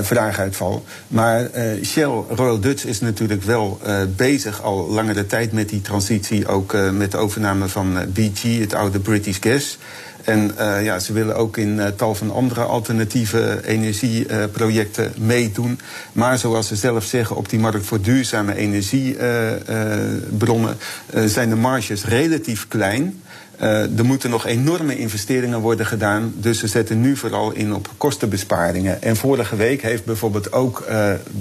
vraaguitval. 0.02 0.84
Maar 1.08 1.50
Shell 1.84 2.24
Royal 2.30 2.60
Dutch 2.60 2.86
is 2.86 3.00
natuurlijk 3.00 3.44
wel 3.44 3.80
bezig 4.16 4.62
al 4.62 4.90
langere 4.90 5.26
tijd 5.26 5.52
met 5.52 5.70
die 5.70 5.82
transitie. 5.82 6.48
Ook 6.48 6.76
met 6.92 7.12
de 7.12 7.18
overname 7.18 7.68
van 7.68 7.98
BG, 8.14 8.60
het 8.60 8.74
oude 8.74 9.00
British 9.00 9.38
Gas. 9.40 9.78
En 10.24 10.52
uh, 10.60 10.84
ja, 10.84 11.00
ze 11.00 11.14
willen 11.14 11.36
ook 11.36 11.58
in 11.58 11.78
uh, 11.78 11.86
tal 11.86 12.16
van 12.16 12.32
andere 12.32 12.62
alternatieve 12.62 13.60
energieprojecten 13.66 15.12
uh, 15.16 15.22
meedoen. 15.26 15.80
Maar 16.12 16.38
zoals 16.38 16.68
ze 16.68 16.76
zelf 16.76 17.04
zeggen, 17.04 17.36
op 17.36 17.50
die 17.50 17.60
markt 17.60 17.86
voor 17.86 18.02
duurzame 18.02 18.56
energiebronnen 18.56 20.78
zijn 21.26 21.50
de 21.50 21.56
marges 21.56 22.06
relatief 22.06 22.68
klein. 22.68 23.22
er 23.58 24.06
moeten 24.06 24.30
nog 24.30 24.46
enorme 24.46 24.98
investeringen 24.98 25.60
worden 25.60 25.86
gedaan. 25.86 26.34
Dus 26.36 26.60
ze 26.60 26.68
zetten 26.68 27.02
nu 27.02 27.18
vooral 27.18 27.52
in 27.52 27.74
op 27.74 27.90
kostenbesparingen. 27.98 29.02
En 29.02 29.16
vorige 29.16 29.56
week 29.56 29.82
heeft 29.82 30.06
bijvoorbeeld 30.06 30.54
ook 30.54 30.86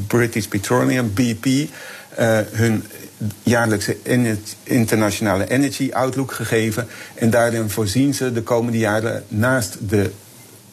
British 0.07 0.47
Petroleum, 0.47 1.13
BP, 1.15 1.69
hun 2.51 2.85
jaarlijkse 3.43 3.97
internationale 4.63 5.49
energy 5.49 5.91
outlook 5.93 6.33
gegeven. 6.33 6.87
En 7.15 7.31
daarin 7.31 7.71
voorzien 7.71 8.15
ze 8.15 8.33
de 8.33 8.43
komende 8.43 8.79
jaren 8.79 9.25
naast 9.29 9.77
de 9.89 10.11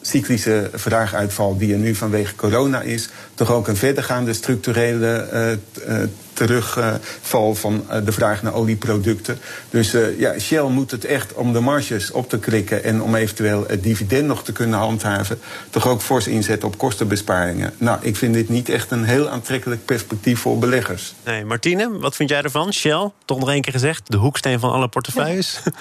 cyclische 0.08 0.70
vraaguitval 0.74 1.56
die 1.58 1.72
er 1.72 1.78
nu 1.78 1.94
vanwege 1.94 2.34
corona 2.34 2.80
is, 2.80 3.08
toch 3.34 3.52
ook 3.52 3.68
een 3.68 3.76
verdergaande 3.76 4.32
structurele 4.32 5.28
uh, 5.32 5.98
uh, 5.98 6.02
terugval 6.32 7.54
van 7.54 7.84
uh, 7.90 8.04
de 8.04 8.12
vraag 8.12 8.42
naar 8.42 8.54
olieproducten. 8.54 9.38
Dus 9.70 9.94
ja, 10.18 10.38
Shell 10.38 10.62
moet 10.62 10.90
het 10.90 11.04
echt 11.04 11.34
om 11.34 11.52
de 11.52 11.60
marges 11.60 12.10
op 12.10 12.28
te 12.28 12.38
krikken 12.38 12.84
en 12.84 13.02
om 13.02 13.14
eventueel 13.14 13.64
het 13.68 13.82
dividend 13.82 14.26
nog 14.26 14.44
te 14.44 14.52
kunnen 14.52 14.78
handhaven, 14.78 15.38
toch 15.70 15.88
ook 15.88 16.00
fors 16.00 16.26
inzetten 16.26 16.68
op 16.68 16.78
kostenbesparingen. 16.78 17.72
Nou, 17.78 17.98
ik 18.02 18.16
vind 18.16 18.34
dit 18.34 18.48
niet 18.48 18.68
echt 18.68 18.90
een 18.90 19.04
heel 19.04 19.28
aantrekkelijk 19.28 19.84
perspectief 19.84 20.40
voor 20.40 20.58
beleggers. 20.58 21.14
Nee, 21.24 21.44
Martine, 21.44 21.98
wat 21.98 22.16
vind 22.16 22.30
jij 22.30 22.42
ervan? 22.42 22.72
Shell, 22.72 23.10
toch 23.24 23.38
nog 23.38 23.50
één 23.50 23.62
keer 23.62 23.72
gezegd, 23.72 24.10
de 24.10 24.16
hoeksteen 24.16 24.60
van 24.60 24.70
alle 24.70 24.88
portefeuilles. 24.88 25.60
Ja. 25.64 25.72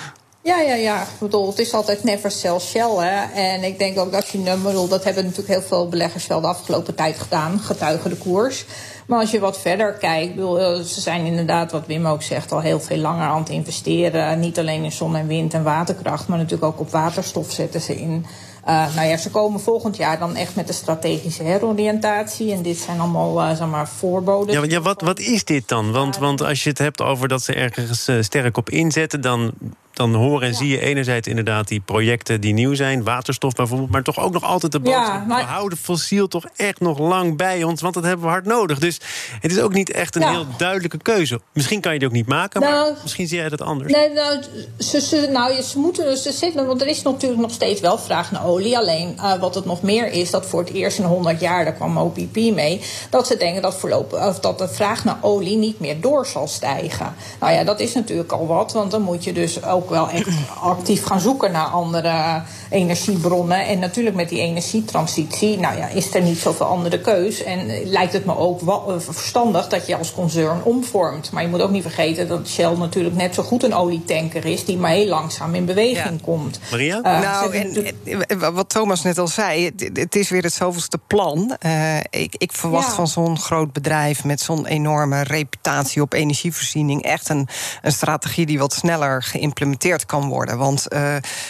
Ja, 0.48 0.60
ja, 0.60 0.74
ja. 0.74 1.02
Ik 1.02 1.20
bedoel, 1.20 1.48
het 1.48 1.60
is 1.60 1.74
altijd 1.74 2.04
never 2.04 2.32
sell 2.32 2.60
Shell. 2.60 2.96
Hè. 2.98 3.34
En 3.34 3.64
ik 3.64 3.80
denk 3.80 4.00
ook 4.00 4.12
dat 4.12 4.28
je 4.28 4.38
nummer, 4.38 4.74
dat 4.90 5.04
hebben 5.04 5.24
natuurlijk 5.24 5.54
heel 5.60 5.68
veel 5.68 5.90
beleggers 5.90 6.28
wel 6.28 6.42
de 6.42 6.48
afgelopen 6.48 6.96
tijd 6.96 7.20
gedaan, 7.20 7.60
getuigen 7.60 8.10
de 8.10 8.16
koers. 8.16 8.66
Maar 9.08 9.20
als 9.20 9.32
je 9.32 9.40
wat 9.40 9.60
verder 9.60 9.94
kijkt, 9.94 10.36
bedoel, 10.36 10.60
eh, 10.60 10.82
ze 10.82 11.02
zijn 11.02 11.26
inderdaad, 11.26 11.72
wat 11.72 11.86
Wim 11.86 12.08
ook 12.08 12.22
zegt, 12.22 12.52
al 12.52 12.62
heel 12.62 12.80
veel 12.80 12.98
langer 12.98 13.28
aan 13.28 13.40
het 13.40 13.50
investeren. 13.50 14.40
Niet 14.40 14.60
alleen 14.60 14.84
in 14.84 14.92
zon 14.92 15.16
en 15.16 15.28
wind 15.28 15.54
en 15.54 15.64
waterkracht, 15.64 16.28
maar 16.28 16.38
natuurlijk 16.38 16.74
ook 16.74 16.80
op 16.80 16.92
waterstof 16.92 17.52
zetten 17.52 17.82
ze 17.82 17.96
in. 17.96 18.26
Uh, 18.68 18.96
nou 18.96 19.08
ja, 19.08 19.18
ze 19.18 19.30
komen 19.30 19.60
volgend 19.60 19.98
jaar 19.98 20.20
dan 20.20 20.36
echt 20.36 20.56
met 20.56 20.68
de 20.68 20.74
strategische 20.74 21.44
heroriëntatie. 21.44 22.52
En 22.52 22.62
dit 22.62 22.78
zijn 22.78 23.00
allemaal, 23.00 23.42
uh, 23.42 23.56
zeg 23.56 23.68
maar, 23.68 23.88
voorboden. 23.88 24.62
Ja, 24.62 24.64
ja 24.68 24.82
wat, 24.82 25.02
wat 25.02 25.20
is 25.20 25.44
dit 25.44 25.68
dan? 25.68 25.92
Want, 25.92 26.18
want 26.18 26.42
als 26.42 26.64
je 26.64 26.70
het 26.70 26.78
hebt 26.78 27.02
over 27.02 27.28
dat 27.28 27.42
ze 27.42 27.54
ergens 27.54 28.08
uh, 28.08 28.22
sterk 28.22 28.58
op 28.58 28.70
inzetten... 28.70 29.22
dan 29.22 29.54
dan 29.98 30.14
horen 30.14 30.48
en 30.48 30.56
zie 30.56 30.68
je 30.68 30.80
enerzijds 30.80 31.28
inderdaad 31.28 31.68
die 31.68 31.80
projecten 31.80 32.42
die 32.42 32.54
nieuw 32.54 32.74
zijn, 32.74 33.04
waterstof 33.04 33.54
bijvoorbeeld, 33.54 33.90
maar 33.90 34.04
toch 34.04 34.20
ook 34.20 34.34
nog 34.34 34.44
altijd 34.44 34.72
de 34.72 34.80
boodschap. 34.80 35.06
Ja, 35.06 35.24
maar... 35.28 35.46
We 35.46 35.50
houden 35.50 35.78
fossiel 35.78 36.28
toch 36.28 36.46
echt 36.56 36.80
nog 36.80 37.00
lang 37.00 37.38
bij 37.38 37.64
ons, 37.64 37.82
want 37.82 37.94
dat 37.94 38.04
hebben 38.04 38.26
we 38.26 38.32
hard 38.32 38.46
nodig. 38.46 38.80
Dus 38.80 39.00
het 39.42 39.52
is 39.52 39.60
ook 39.60 39.74
niet 39.74 39.92
echt 39.92 40.16
een 40.16 40.28
heel 40.28 40.46
duidelijke 40.58 40.98
keuze. 40.98 41.42
Misschien 41.54 41.82
kan 41.82 41.94
je 41.94 42.00
die 42.00 42.08
ook 42.08 42.14
niet 42.14 42.28
maken, 42.28 42.62
maar 42.62 42.72
nou, 42.72 42.94
misschien 43.02 43.28
zie 43.28 43.38
jij 43.38 43.50
dat 43.50 43.62
anders. 43.62 43.94
Nee, 43.94 44.10
nou, 44.10 44.42
ze, 44.80 45.02
ze, 45.02 45.30
nou, 45.32 45.62
ze 45.62 45.80
moeten 45.80 46.18
ze 46.18 46.32
zitten, 46.32 46.66
want 46.66 46.82
er 46.82 46.88
is 46.88 47.02
natuurlijk 47.02 47.42
nog 47.42 47.52
steeds 47.52 47.82
wel 47.82 47.98
vraag 47.98 48.32
naar 48.32 48.46
olie. 48.46 48.78
Alleen 48.78 49.16
uh, 49.18 49.40
wat 49.40 49.56
het 49.56 49.66
nog 49.66 49.82
meer 49.82 50.12
is, 50.12 50.32
dat 50.32 50.46
voor 50.46 50.60
het 50.60 50.74
eerst 50.74 50.98
in 50.98 51.04
100 51.04 51.40
jaar, 51.40 51.64
daar 51.64 51.74
kwam 51.74 51.98
OPP 51.98 52.36
mee, 52.36 52.82
dat 53.10 53.28
ze 53.28 53.38
denken 53.38 53.62
dat, 53.62 53.76
voorlopig, 53.76 54.28
of 54.28 54.40
dat 54.40 54.58
de 54.58 54.68
vraag 54.68 55.04
naar 55.04 55.18
olie 55.22 55.58
niet 55.58 55.80
meer 55.80 56.02
door 56.02 56.26
zal 56.26 56.48
stijgen. 56.48 57.16
Nou 57.40 57.54
ja, 57.54 57.64
dat 57.64 57.80
is 57.80 57.94
natuurlijk 57.94 58.32
al 58.32 58.48
wat, 58.48 58.74
want 58.74 58.92
dan 58.92 59.02
moet 59.02 59.24
je 59.24 59.34
dus 59.34 59.64
ook 59.64 59.87
wel 59.90 60.10
echt 60.10 60.30
actief 60.62 61.04
gaan 61.04 61.20
zoeken 61.20 61.52
naar 61.52 61.66
andere 61.66 62.42
energiebronnen. 62.70 63.66
En 63.66 63.80
natuurlijk 63.80 64.16
met 64.16 64.30
die 64.30 64.40
energietransitie, 64.40 65.60
nou 65.60 65.78
ja, 65.78 65.88
is 65.88 66.16
er 66.16 66.22
niet 66.22 66.38
zoveel 66.38 66.66
andere 66.66 67.00
keus. 67.02 67.44
En 67.44 67.90
lijkt 67.90 68.14
het 68.14 68.26
me 68.26 68.38
ook 68.38 68.62
wel 68.62 68.94
eh, 68.94 69.00
verstandig 69.00 69.68
dat 69.68 69.88
je 69.88 69.98
als 69.98 70.14
concern 70.14 70.64
omvormt. 70.64 71.32
Maar 71.32 71.44
je 71.44 71.50
moet 71.50 71.62
ook 71.62 71.70
niet 71.70 71.82
vergeten 71.82 72.28
dat 72.28 72.48
Shell 72.48 72.76
natuurlijk 72.76 73.16
net 73.16 73.34
zo 73.34 73.44
goed 73.44 73.64
een 73.64 73.74
olietanker 73.74 74.46
is, 74.46 74.66
die 74.66 74.78
maar 74.78 74.92
heel 74.92 75.08
langzaam 75.08 75.56
in 75.56 75.66
beweging 75.66 76.22
komt. 76.22 76.60
Maria? 76.72 76.98
Uh, 76.98 77.22
nou, 77.22 77.56
en, 77.56 78.54
wat 78.54 78.70
Thomas 78.70 79.04
net 79.04 79.18
al 79.18 79.28
zei, 79.28 79.66
het, 79.66 79.90
het 79.94 80.16
is 80.16 80.30
weer 80.30 80.44
het 80.44 80.54
zoveelste 80.54 81.00
plan. 81.08 81.58
Uh, 81.66 81.98
ik, 82.10 82.36
ik, 82.38 82.52
verwacht 82.52 82.88
ja. 82.88 82.94
van 82.94 83.08
zo'n 83.08 83.40
groot 83.40 83.74
bedrijf 83.74 84.24
met 84.24 84.42
zo'n 84.42 84.66
enorme 84.66 85.24
reputatie 85.24 86.02
op 86.02 86.14
energievoorziening 86.14 87.04
echt 87.04 87.30
een, 87.30 87.48
een 87.82 87.92
strategie 87.92 88.46
die 88.46 88.60
wat 88.60 88.74
sneller 88.74 89.24
geïmplementeerd 89.24 89.77
geïmplementeerd 89.78 90.06
kan 90.06 90.30
worden. 90.30 90.58
Want 90.58 90.84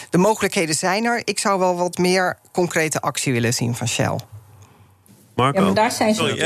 de 0.10 0.18
mogelijkheden 0.18 0.76
zijn 0.76 1.06
er. 1.06 1.22
Ik 1.24 1.40
zou 1.40 1.60
wel 1.60 1.76
wat 1.76 1.98
meer 1.98 2.38
concrete 2.52 3.02
actie 3.02 3.34
willen 3.34 3.54
zien 3.54 3.76
van 3.76 3.88
Shell. 3.88 4.16
Marco? 5.36 5.60
Ja, 5.60 5.66
maar 5.66 5.74
daar 5.74 5.92
zijn 5.92 6.16
ze. 6.16 6.22
Sorry, 6.22 6.38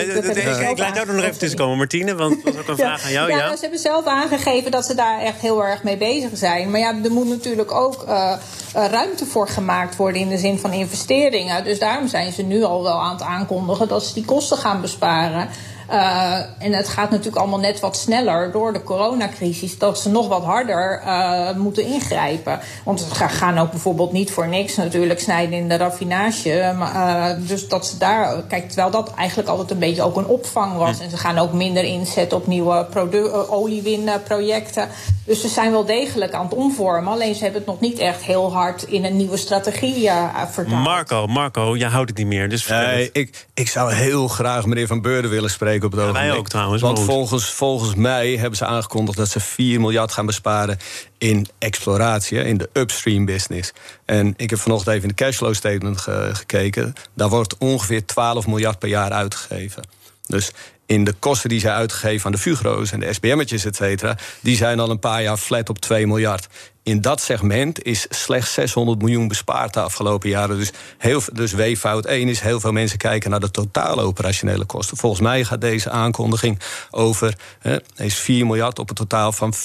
ik 0.69 0.77
laat 0.77 0.95
jou 0.95 1.07
er 1.07 1.15
nog 1.15 1.23
even 1.23 1.39
tussen 1.39 1.57
komen, 1.57 1.77
Martine, 1.77 2.15
want 2.15 2.43
dat 2.43 2.53
was 2.53 2.61
ook 2.61 2.67
een 2.67 2.75
vraag 2.85 3.03
aan 3.03 3.11
jou. 3.11 3.29
Ja, 3.29 3.37
ja, 3.37 3.43
nou, 3.43 3.55
ze 3.55 3.61
hebben 3.61 3.79
zelf 3.79 4.05
aangegeven 4.05 4.71
dat 4.71 4.85
ze 4.85 4.95
daar 4.95 5.19
echt 5.19 5.41
heel 5.41 5.65
erg 5.65 5.83
mee 5.83 5.97
bezig 5.97 6.37
zijn. 6.37 6.71
Maar 6.71 6.79
ja, 6.79 6.95
er 7.03 7.11
moet 7.11 7.27
natuurlijk 7.27 7.71
ook 7.71 8.05
uh, 8.07 8.35
ruimte 8.73 9.25
voor 9.25 9.47
gemaakt 9.47 9.95
worden 9.95 10.21
in 10.21 10.29
de 10.29 10.37
zin 10.37 10.59
van 10.59 10.73
investeringen. 10.73 11.63
Dus 11.63 11.79
daarom 11.79 12.07
zijn 12.07 12.31
ze 12.31 12.41
nu 12.41 12.63
al 12.63 12.83
wel 12.83 13.01
aan 13.01 13.13
het 13.13 13.21
aankondigen 13.21 13.87
dat 13.87 14.05
ze 14.05 14.13
die 14.13 14.25
kosten 14.25 14.57
gaan 14.57 14.81
besparen. 14.81 15.49
Uh, 15.91 16.37
en 16.57 16.73
het 16.73 16.89
gaat 16.89 17.09
natuurlijk 17.09 17.37
allemaal 17.37 17.59
net 17.59 17.79
wat 17.79 17.97
sneller 17.97 18.51
door 18.51 18.73
de 18.73 18.83
coronacrisis, 18.83 19.77
dat 19.77 19.99
ze 19.99 20.09
nog 20.09 20.27
wat 20.27 20.43
harder 20.43 21.01
uh, 21.05 21.55
moeten 21.55 21.85
ingrijpen. 21.85 22.59
Want 22.83 22.99
ze 22.99 23.27
gaan 23.27 23.57
ook 23.57 23.69
bijvoorbeeld 23.69 24.11
niet 24.11 24.31
voor 24.31 24.47
niks 24.47 24.75
natuurlijk 24.75 25.19
snijden 25.19 25.57
in 25.57 25.69
de 25.69 25.77
raffinage. 25.77 26.73
Maar, 26.77 27.39
uh, 27.39 27.47
dus 27.47 27.67
dat 27.67 27.85
ze 27.85 27.97
daar, 27.97 28.43
kijk, 28.47 28.67
terwijl 28.67 28.91
dat 28.91 29.13
eigenlijk 29.13 29.49
altijd 29.49 29.71
een 29.71 29.79
beetje 29.79 30.03
ook 30.03 30.17
een 30.17 30.25
opvang 30.25 30.77
was. 30.77 30.99
En 30.99 31.09
ze 31.09 31.17
gaan 31.17 31.37
ook 31.37 31.53
minder 31.53 31.83
inzetten 31.83 32.37
op 32.37 32.47
nieuwe 32.47 33.49
oliewinprojecten. 33.49 34.87
Dus 35.25 35.41
ze 35.41 35.47
zijn 35.47 35.71
wel 35.71 35.85
degelijk 35.85 36.33
aan 36.33 36.45
het 36.45 36.53
omvormen. 36.53 37.13
Alleen 37.13 37.35
ze 37.35 37.43
hebben 37.43 37.61
het 37.61 37.69
nog 37.69 37.79
niet 37.79 37.99
echt 37.99 38.21
heel 38.21 38.53
hard 38.53 38.83
in 38.83 39.05
een 39.05 39.17
nieuwe 39.17 39.37
strategie 39.37 40.09
vertaald. 40.51 40.83
Marco, 40.83 41.27
Marco, 41.27 41.77
jij 41.77 41.89
houdt 41.89 42.09
het 42.09 42.17
niet 42.17 42.27
meer. 42.27 42.49
Dus 42.49 42.69
ik, 43.11 43.47
ik 43.53 43.69
zou 43.69 43.93
heel 43.93 44.27
graag 44.27 44.65
meneer 44.65 44.87
Van 44.87 45.01
Beurden 45.01 45.31
willen 45.31 45.49
spreken 45.49 45.80
op 45.83 45.91
het 45.91 46.11
Wij 46.11 46.31
ook 46.31 46.49
trouwens. 46.49 46.81
Want 46.81 46.99
volgens, 46.99 47.49
volgens 47.49 47.95
mij 47.95 48.35
hebben 48.35 48.57
ze 48.57 48.65
aangekondigd 48.65 49.17
dat 49.17 49.29
ze 49.29 49.39
4 49.39 49.79
miljard 49.79 50.11
gaan 50.11 50.25
besparen 50.25 50.77
in 51.17 51.47
exploratie, 51.57 52.43
in 52.43 52.57
de 52.57 52.69
upstream 52.73 53.25
business. 53.25 53.73
En 54.05 54.33
ik 54.37 54.49
heb 54.49 54.59
vanochtend 54.59 54.95
even 54.95 55.09
in 55.09 55.15
de 55.15 55.23
cashflow 55.23 55.53
statement 55.53 56.01
gekeken. 56.31 56.93
Daar 57.13 57.29
wordt 57.29 57.57
ongeveer 57.57 58.05
12 58.05 58.47
miljard 58.47 58.79
per 58.79 58.89
jaar 58.89 59.11
uitgegeven. 59.11 59.83
Dus 60.27 60.51
in 60.85 61.03
de 61.03 61.13
kosten 61.19 61.49
die 61.49 61.59
zij 61.59 61.71
uitgeven 61.71 62.25
aan 62.25 62.31
de 62.31 62.37
Fugro's 62.37 62.91
en 62.91 62.99
de 62.99 63.13
SBM'tjes, 63.13 63.65
et 63.65 63.75
cetera, 63.75 64.17
die 64.39 64.55
zijn 64.55 64.79
al 64.79 64.89
een 64.89 64.99
paar 64.99 65.21
jaar 65.21 65.37
flat 65.37 65.69
op 65.69 65.79
2 65.79 66.07
miljard. 66.07 66.47
In 66.83 67.01
dat 67.01 67.21
segment 67.21 67.83
is 67.83 68.05
slechts 68.09 68.53
600 68.53 69.01
miljoen 69.01 69.27
bespaard 69.27 69.73
de 69.73 69.81
afgelopen 69.81 70.29
jaren. 70.29 70.57
Dus, 70.57 70.71
heel, 70.97 71.21
dus 71.33 71.53
W-fout 71.53 72.05
1 72.05 72.27
is 72.27 72.39
heel 72.39 72.59
veel 72.59 72.71
mensen 72.71 72.97
kijken 72.97 73.29
naar 73.29 73.39
de 73.39 73.51
totale 73.51 74.01
operationele 74.01 74.65
kosten. 74.65 74.97
Volgens 74.97 75.21
mij 75.21 75.43
gaat 75.43 75.61
deze 75.61 75.89
aankondiging 75.89 76.59
over 76.91 77.37
hè, 77.59 77.77
is 77.95 78.15
4 78.15 78.45
miljard 78.45 78.79
op 78.79 78.89
een 78.89 78.95
totaal 78.95 79.31
van 79.31 79.53
14,5 79.53 79.59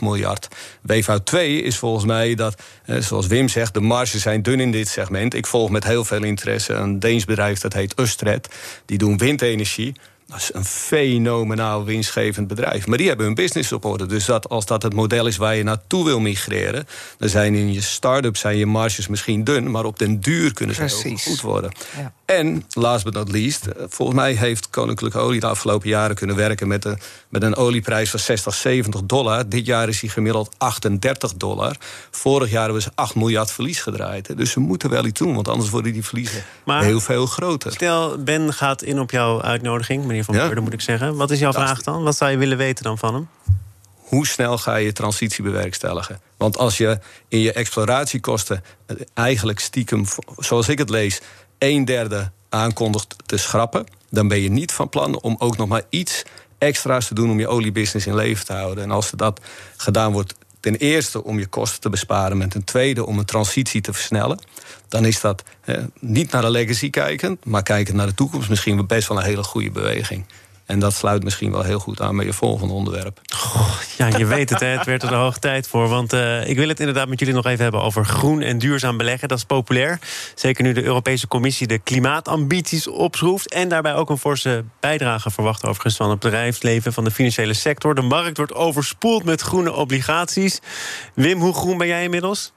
miljard. 0.00 0.48
W-fout 0.82 1.26
2 1.26 1.62
is 1.62 1.78
volgens 1.78 2.04
mij 2.04 2.34
dat, 2.34 2.62
zoals 2.86 3.26
Wim 3.26 3.48
zegt, 3.48 3.74
de 3.74 3.80
marges 3.80 4.22
zijn 4.22 4.42
dun 4.42 4.60
in 4.60 4.70
dit 4.70 4.88
segment. 4.88 5.34
Ik 5.34 5.46
volg 5.46 5.70
met 5.70 5.84
heel 5.84 6.04
veel 6.04 6.22
interesse 6.22 6.72
een 6.72 6.98
Deens 6.98 7.24
bedrijf 7.24 7.60
dat 7.60 7.72
heet 7.72 8.00
Ustred. 8.00 8.48
Die 8.86 8.98
doen 8.98 9.18
windenergie. 9.18 9.94
Dat 10.26 10.38
is 10.38 10.50
een 10.52 10.64
fenomenaal 10.64 11.84
winstgevend 11.84 12.48
bedrijf. 12.48 12.86
Maar 12.86 12.98
die 12.98 13.08
hebben 13.08 13.26
hun 13.26 13.34
business 13.34 13.72
op 13.72 13.84
orde. 13.84 14.06
Dus 14.06 14.24
dat, 14.24 14.48
als 14.48 14.66
dat 14.66 14.82
het 14.82 14.94
model 14.94 15.26
is 15.26 15.36
waar 15.36 15.56
je 15.56 15.62
naartoe 15.62 16.04
wil 16.04 16.20
migreren... 16.20 16.86
dan 17.18 17.28
zijn 17.28 17.54
in 17.54 17.72
je 17.72 17.80
start-up 17.80 18.36
zijn 18.36 18.56
je 18.56 18.66
marges 18.66 19.08
misschien 19.08 19.44
dun... 19.44 19.70
maar 19.70 19.84
op 19.84 19.98
den 19.98 20.20
duur 20.20 20.52
kunnen 20.52 20.74
ze 20.74 21.08
heel 21.08 21.16
goed 21.16 21.40
worden. 21.40 21.72
Ja. 21.96 22.12
En, 22.24 22.64
last 22.70 23.04
but 23.04 23.14
not 23.14 23.30
least, 23.30 23.66
eh, 23.66 23.84
volgens 23.88 24.18
mij 24.18 24.32
heeft 24.32 24.70
Koninklijke 24.70 25.18
Olie... 25.18 25.40
de 25.40 25.46
afgelopen 25.46 25.88
jaren 25.88 26.16
kunnen 26.16 26.36
werken 26.36 26.68
met 26.68 26.84
een, 26.84 26.98
met 27.28 27.42
een 27.42 27.56
olieprijs 27.56 28.10
van 28.10 28.20
60, 28.20 28.54
70 28.54 29.02
dollar. 29.02 29.48
Dit 29.48 29.66
jaar 29.66 29.88
is 29.88 30.00
hij 30.00 30.10
gemiddeld 30.10 30.54
38 30.58 31.34
dollar. 31.34 31.76
Vorig 32.10 32.50
jaar 32.50 32.64
hebben 32.64 32.82
ze 32.82 32.90
8 32.94 33.14
miljard 33.14 33.50
verlies 33.50 33.80
gedraaid. 33.80 34.36
Dus 34.36 34.50
ze 34.50 34.60
moeten 34.60 34.90
wel 34.90 35.04
iets 35.04 35.20
doen, 35.20 35.34
want 35.34 35.48
anders 35.48 35.70
worden 35.70 35.92
die 35.92 36.04
verliezen 36.04 36.44
heel 36.64 37.00
veel 37.00 37.26
groter. 37.26 37.72
Stel, 37.72 38.18
Ben 38.18 38.52
gaat 38.52 38.82
in 38.82 39.00
op 39.00 39.10
jouw 39.10 39.42
uitnodiging 39.42 40.04
meneer 40.04 40.24
Van 40.24 40.34
Beurden, 40.34 40.62
moet 40.62 40.72
ik 40.72 40.80
zeggen. 40.80 41.16
Wat 41.16 41.30
is 41.30 41.38
jouw 41.38 41.52
vraag 41.52 41.82
dan? 41.82 42.02
Wat 42.02 42.16
zou 42.16 42.30
je 42.30 42.36
willen 42.36 42.56
weten 42.56 42.84
dan 42.84 42.98
van 42.98 43.14
hem? 43.14 43.28
Hoe 44.04 44.26
snel 44.26 44.58
ga 44.58 44.76
je 44.76 44.92
transitie 44.92 45.44
bewerkstelligen? 45.44 46.20
Want 46.36 46.58
als 46.58 46.76
je 46.76 46.98
in 47.28 47.38
je 47.38 47.52
exploratiekosten 47.52 48.64
eh, 48.86 48.96
eigenlijk 49.14 49.60
stiekem, 49.60 50.04
zoals 50.36 50.68
ik 50.68 50.78
het 50.78 50.90
lees, 50.90 51.20
een 51.64 51.84
derde 51.84 52.30
aankondigt 52.48 53.16
te 53.26 53.36
schrappen, 53.36 53.86
dan 54.10 54.28
ben 54.28 54.40
je 54.40 54.50
niet 54.50 54.72
van 54.72 54.88
plan 54.88 55.20
om 55.20 55.36
ook 55.38 55.56
nog 55.56 55.68
maar 55.68 55.82
iets 55.88 56.22
extra's 56.58 57.06
te 57.06 57.14
doen 57.14 57.30
om 57.30 57.38
je 57.38 57.48
oliebusiness 57.48 58.06
in 58.06 58.14
leven 58.14 58.46
te 58.46 58.52
houden. 58.52 58.84
En 58.84 58.90
als 58.90 59.10
dat 59.10 59.40
gedaan 59.76 60.12
wordt, 60.12 60.34
ten 60.60 60.76
eerste 60.76 61.24
om 61.24 61.38
je 61.38 61.46
kosten 61.46 61.80
te 61.80 61.90
besparen, 61.90 62.42
en 62.42 62.48
ten 62.48 62.64
tweede 62.64 63.06
om 63.06 63.18
een 63.18 63.24
transitie 63.24 63.80
te 63.80 63.92
versnellen, 63.92 64.38
dan 64.88 65.04
is 65.04 65.20
dat 65.20 65.42
niet 66.00 66.30
naar 66.30 66.42
de 66.42 66.50
legacy 66.50 66.90
kijkend, 66.90 67.44
maar 67.44 67.62
kijkend 67.62 67.96
naar 67.96 68.06
de 68.06 68.14
toekomst 68.14 68.48
misschien 68.48 68.86
best 68.86 69.08
wel 69.08 69.18
een 69.18 69.24
hele 69.24 69.42
goede 69.42 69.70
beweging. 69.70 70.24
En 70.66 70.78
dat 70.78 70.94
sluit 70.94 71.24
misschien 71.24 71.50
wel 71.50 71.62
heel 71.62 71.78
goed 71.78 72.00
aan 72.00 72.16
bij 72.16 72.26
je 72.26 72.32
volgende 72.32 72.74
onderwerp. 72.74 73.20
ja, 73.98 74.06
je 74.06 74.26
weet 74.26 74.50
het, 74.50 74.60
hè, 74.60 74.66
het 74.66 74.86
werd 74.86 75.02
er 75.02 75.08
de 75.08 75.14
hoog 75.14 75.38
tijd 75.38 75.68
voor. 75.68 75.88
Want 75.88 76.12
uh, 76.12 76.48
ik 76.48 76.56
wil 76.56 76.68
het 76.68 76.80
inderdaad 76.80 77.08
met 77.08 77.18
jullie 77.18 77.34
nog 77.34 77.46
even 77.46 77.62
hebben 77.62 77.82
over 77.82 78.04
groen 78.04 78.40
en 78.40 78.58
duurzaam 78.58 78.96
beleggen. 78.96 79.28
Dat 79.28 79.38
is 79.38 79.44
populair. 79.44 79.98
Zeker 80.34 80.64
nu 80.64 80.72
de 80.72 80.82
Europese 80.82 81.28
Commissie 81.28 81.66
de 81.66 81.78
klimaatambities 81.78 82.88
opschroeft. 82.88 83.52
En 83.52 83.68
daarbij 83.68 83.94
ook 83.94 84.10
een 84.10 84.18
forse 84.18 84.64
bijdrage 84.80 85.30
verwacht 85.30 85.64
overigens 85.64 85.96
van 85.96 86.10
het 86.10 86.18
bedrijfsleven, 86.18 86.92
van 86.92 87.04
de 87.04 87.10
financiële 87.10 87.54
sector. 87.54 87.94
De 87.94 88.02
markt 88.02 88.36
wordt 88.36 88.54
overspoeld 88.54 89.24
met 89.24 89.40
groene 89.40 89.72
obligaties. 89.72 90.60
Wim, 91.14 91.40
hoe 91.40 91.54
groen 91.54 91.78
ben 91.78 91.86
jij 91.86 92.02
inmiddels? 92.02 92.52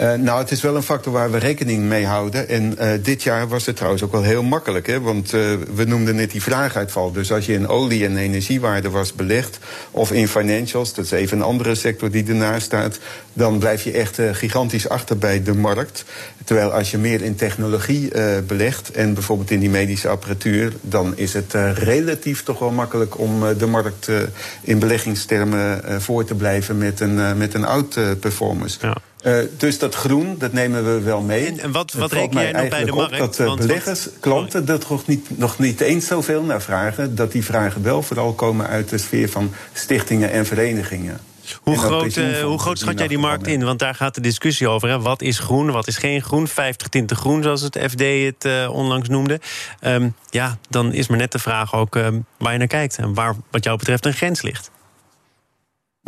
Uh, 0.00 0.14
nou, 0.14 0.38
het 0.38 0.50
is 0.50 0.62
wel 0.62 0.76
een 0.76 0.82
factor 0.82 1.12
waar 1.12 1.30
we 1.30 1.38
rekening 1.38 1.82
mee 1.82 2.06
houden. 2.06 2.48
En 2.48 2.74
uh, 2.80 2.90
dit 3.02 3.22
jaar 3.22 3.48
was 3.48 3.66
het 3.66 3.76
trouwens 3.76 4.02
ook 4.02 4.12
wel 4.12 4.22
heel 4.22 4.42
makkelijk. 4.42 4.86
Hè? 4.86 5.00
Want 5.00 5.32
uh, 5.34 5.40
we 5.74 5.84
noemden 5.84 6.16
net 6.16 6.30
die 6.30 6.42
vraaguitval. 6.42 7.12
Dus 7.12 7.32
als 7.32 7.46
je 7.46 7.52
in 7.52 7.68
olie- 7.68 8.04
en 8.04 8.16
energiewaarde 8.16 8.90
was 8.90 9.12
belegd... 9.12 9.58
of 9.90 10.12
in 10.12 10.28
financials, 10.28 10.94
dat 10.94 11.04
is 11.04 11.10
even 11.10 11.36
een 11.36 11.44
andere 11.44 11.74
sector 11.74 12.10
die 12.10 12.26
ernaast 12.26 12.64
staat... 12.64 12.98
dan 13.32 13.58
blijf 13.58 13.84
je 13.84 13.92
echt 13.92 14.18
gigantisch 14.32 14.88
achter 14.88 15.18
bij 15.18 15.42
de 15.42 15.54
markt. 15.54 16.04
Terwijl 16.44 16.72
als 16.72 16.90
je 16.90 16.98
meer 16.98 17.22
in 17.22 17.34
technologie 17.34 18.10
belegt... 18.46 18.90
en 18.90 19.14
bijvoorbeeld 19.14 19.50
in 19.50 19.60
die 19.60 19.70
medische 19.70 20.08
apparatuur... 20.08 20.72
dan 20.80 21.16
is 21.16 21.32
het 21.32 21.54
relatief 21.74 22.42
toch 22.42 22.58
wel 22.58 22.70
makkelijk 22.70 23.18
om 23.18 23.58
de 23.58 23.66
markt 23.66 24.08
in 24.60 24.78
beleggingstermen 24.78 25.82
voor 26.02 26.24
te 26.24 26.34
blijven... 26.34 26.78
met 26.78 27.00
een, 27.00 27.38
met 27.38 27.54
een 27.54 27.64
oud-performance. 27.64 28.78
Ja. 28.80 28.96
Uh, 29.22 29.38
dus 29.56 29.78
dat 29.78 29.94
groen, 29.94 30.34
dat 30.38 30.52
nemen 30.52 30.84
we 30.84 31.00
wel 31.00 31.20
mee. 31.20 31.46
En, 31.46 31.58
en 31.58 31.72
wat, 31.72 31.92
wat 31.92 32.12
reken 32.12 32.40
jij 32.40 32.52
nog 32.52 32.68
bij 32.68 32.84
de 32.84 32.92
markt? 32.92 33.18
dat 33.18 33.38
uh, 33.38 33.54
beleggers, 33.54 34.08
klanten, 34.20 34.64
dat 34.64 34.88
nog 34.88 35.06
niet, 35.06 35.38
nog 35.38 35.58
niet 35.58 35.80
eens 35.80 36.06
zoveel 36.06 36.42
naar 36.42 36.62
vragen. 36.62 37.14
Dat 37.14 37.32
die 37.32 37.44
vragen 37.44 37.82
wel 37.82 38.02
vooral 38.02 38.32
komen 38.32 38.66
uit 38.66 38.88
de 38.88 38.98
sfeer 38.98 39.28
van 39.28 39.52
stichtingen 39.72 40.30
en 40.30 40.46
verenigingen. 40.46 41.20
Hoe 41.62 41.78
groot, 41.78 42.16
uh, 42.16 42.40
hoe 42.40 42.58
groot 42.58 42.78
schat 42.78 42.98
jij 42.98 43.08
die 43.08 43.18
markt 43.18 43.46
in? 43.46 43.64
Want 43.64 43.78
daar 43.78 43.94
gaat 43.94 44.14
de 44.14 44.20
discussie 44.20 44.68
over. 44.68 44.88
Hè? 44.88 45.00
Wat 45.00 45.22
is 45.22 45.38
groen, 45.38 45.70
wat 45.70 45.86
is 45.86 45.96
geen 45.96 46.22
groen? 46.22 46.48
50 46.48 46.88
tinten 46.88 47.16
groen, 47.16 47.42
zoals 47.42 47.60
het 47.60 47.78
FD 47.90 48.00
het 48.00 48.68
onlangs 48.68 49.08
noemde. 49.08 49.40
Um, 49.80 50.14
ja, 50.30 50.58
dan 50.68 50.92
is 50.92 51.08
maar 51.08 51.18
net 51.18 51.32
de 51.32 51.38
vraag 51.38 51.74
ook 51.74 51.98
waar 52.38 52.52
je 52.52 52.58
naar 52.58 52.66
kijkt. 52.66 52.96
En 52.96 53.14
waar 53.14 53.34
wat 53.50 53.64
jou 53.64 53.78
betreft 53.78 54.06
een 54.06 54.12
grens 54.12 54.42
ligt. 54.42 54.70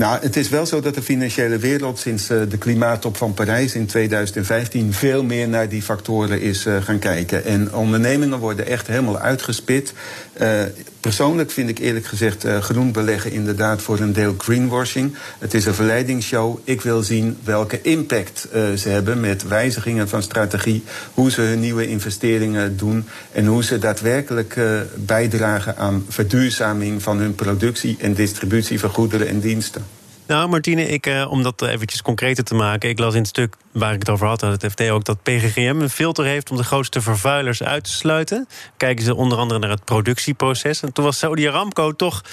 Nou, 0.00 0.20
het 0.20 0.36
is 0.36 0.48
wel 0.48 0.66
zo 0.66 0.80
dat 0.80 0.94
de 0.94 1.02
financiële 1.02 1.58
wereld 1.58 1.98
sinds 1.98 2.30
uh, 2.30 2.42
de 2.48 2.58
klimaattop 2.58 3.16
van 3.16 3.34
Parijs 3.34 3.74
in 3.74 3.86
2015 3.86 4.92
veel 4.92 5.22
meer 5.22 5.48
naar 5.48 5.68
die 5.68 5.82
factoren 5.82 6.40
is 6.40 6.66
uh, 6.66 6.82
gaan 6.82 6.98
kijken. 6.98 7.44
En 7.44 7.74
ondernemingen 7.74 8.38
worden 8.38 8.66
echt 8.66 8.86
helemaal 8.86 9.18
uitgespit. 9.18 9.92
Uh, 10.40 10.62
persoonlijk 11.00 11.50
vind 11.50 11.68
ik 11.68 11.78
eerlijk 11.78 12.06
gezegd 12.06 12.44
groen 12.60 12.92
beleggen 12.92 13.32
inderdaad 13.32 13.82
voor 13.82 13.98
een 13.98 14.12
deel 14.12 14.34
greenwashing. 14.38 15.14
Het 15.38 15.54
is 15.54 15.66
een 15.66 15.74
verleidingsshow. 15.74 16.58
Ik 16.64 16.80
wil 16.80 17.02
zien 17.02 17.38
welke 17.44 17.80
impact 17.82 18.48
ze 18.76 18.88
hebben 18.88 19.20
met 19.20 19.48
wijzigingen 19.48 20.08
van 20.08 20.22
strategie, 20.22 20.84
hoe 21.14 21.30
ze 21.30 21.40
hun 21.40 21.60
nieuwe 21.60 21.88
investeringen 21.88 22.76
doen 22.76 23.04
en 23.32 23.46
hoe 23.46 23.64
ze 23.64 23.78
daadwerkelijk 23.78 24.56
bijdragen 24.94 25.76
aan 25.76 26.04
verduurzaming 26.08 27.02
van 27.02 27.18
hun 27.18 27.34
productie 27.34 27.96
en 28.00 28.14
distributie 28.14 28.80
van 28.80 28.90
goederen 28.90 29.28
en 29.28 29.40
diensten. 29.40 29.99
Nou, 30.30 30.48
Martine, 30.48 30.88
ik, 30.88 31.06
uh, 31.06 31.30
om 31.30 31.42
dat 31.42 31.62
eventjes 31.62 32.02
concreter 32.02 32.44
te 32.44 32.54
maken. 32.54 32.88
Ik 32.88 32.98
las 32.98 33.12
in 33.12 33.20
het 33.20 33.28
stuk 33.28 33.56
waar 33.72 33.92
ik 33.92 33.98
het 33.98 34.08
over 34.08 34.26
had, 34.26 34.40
het 34.40 34.66
FD 34.70 34.88
ook, 34.88 35.04
dat 35.04 35.22
PGGM 35.22 35.76
een 35.80 35.90
filter 35.90 36.24
heeft 36.24 36.50
om 36.50 36.56
de 36.56 36.64
grootste 36.64 37.00
vervuilers 37.00 37.62
uit 37.62 37.84
te 37.84 37.90
sluiten. 37.90 38.48
Kijken 38.76 39.04
ze 39.04 39.14
onder 39.14 39.38
andere 39.38 39.60
naar 39.60 39.70
het 39.70 39.84
productieproces. 39.84 40.82
En 40.82 40.92
toen 40.92 41.04
was 41.04 41.18
Saudi 41.18 41.48
Aramco 41.48 41.92
toch 41.92 42.24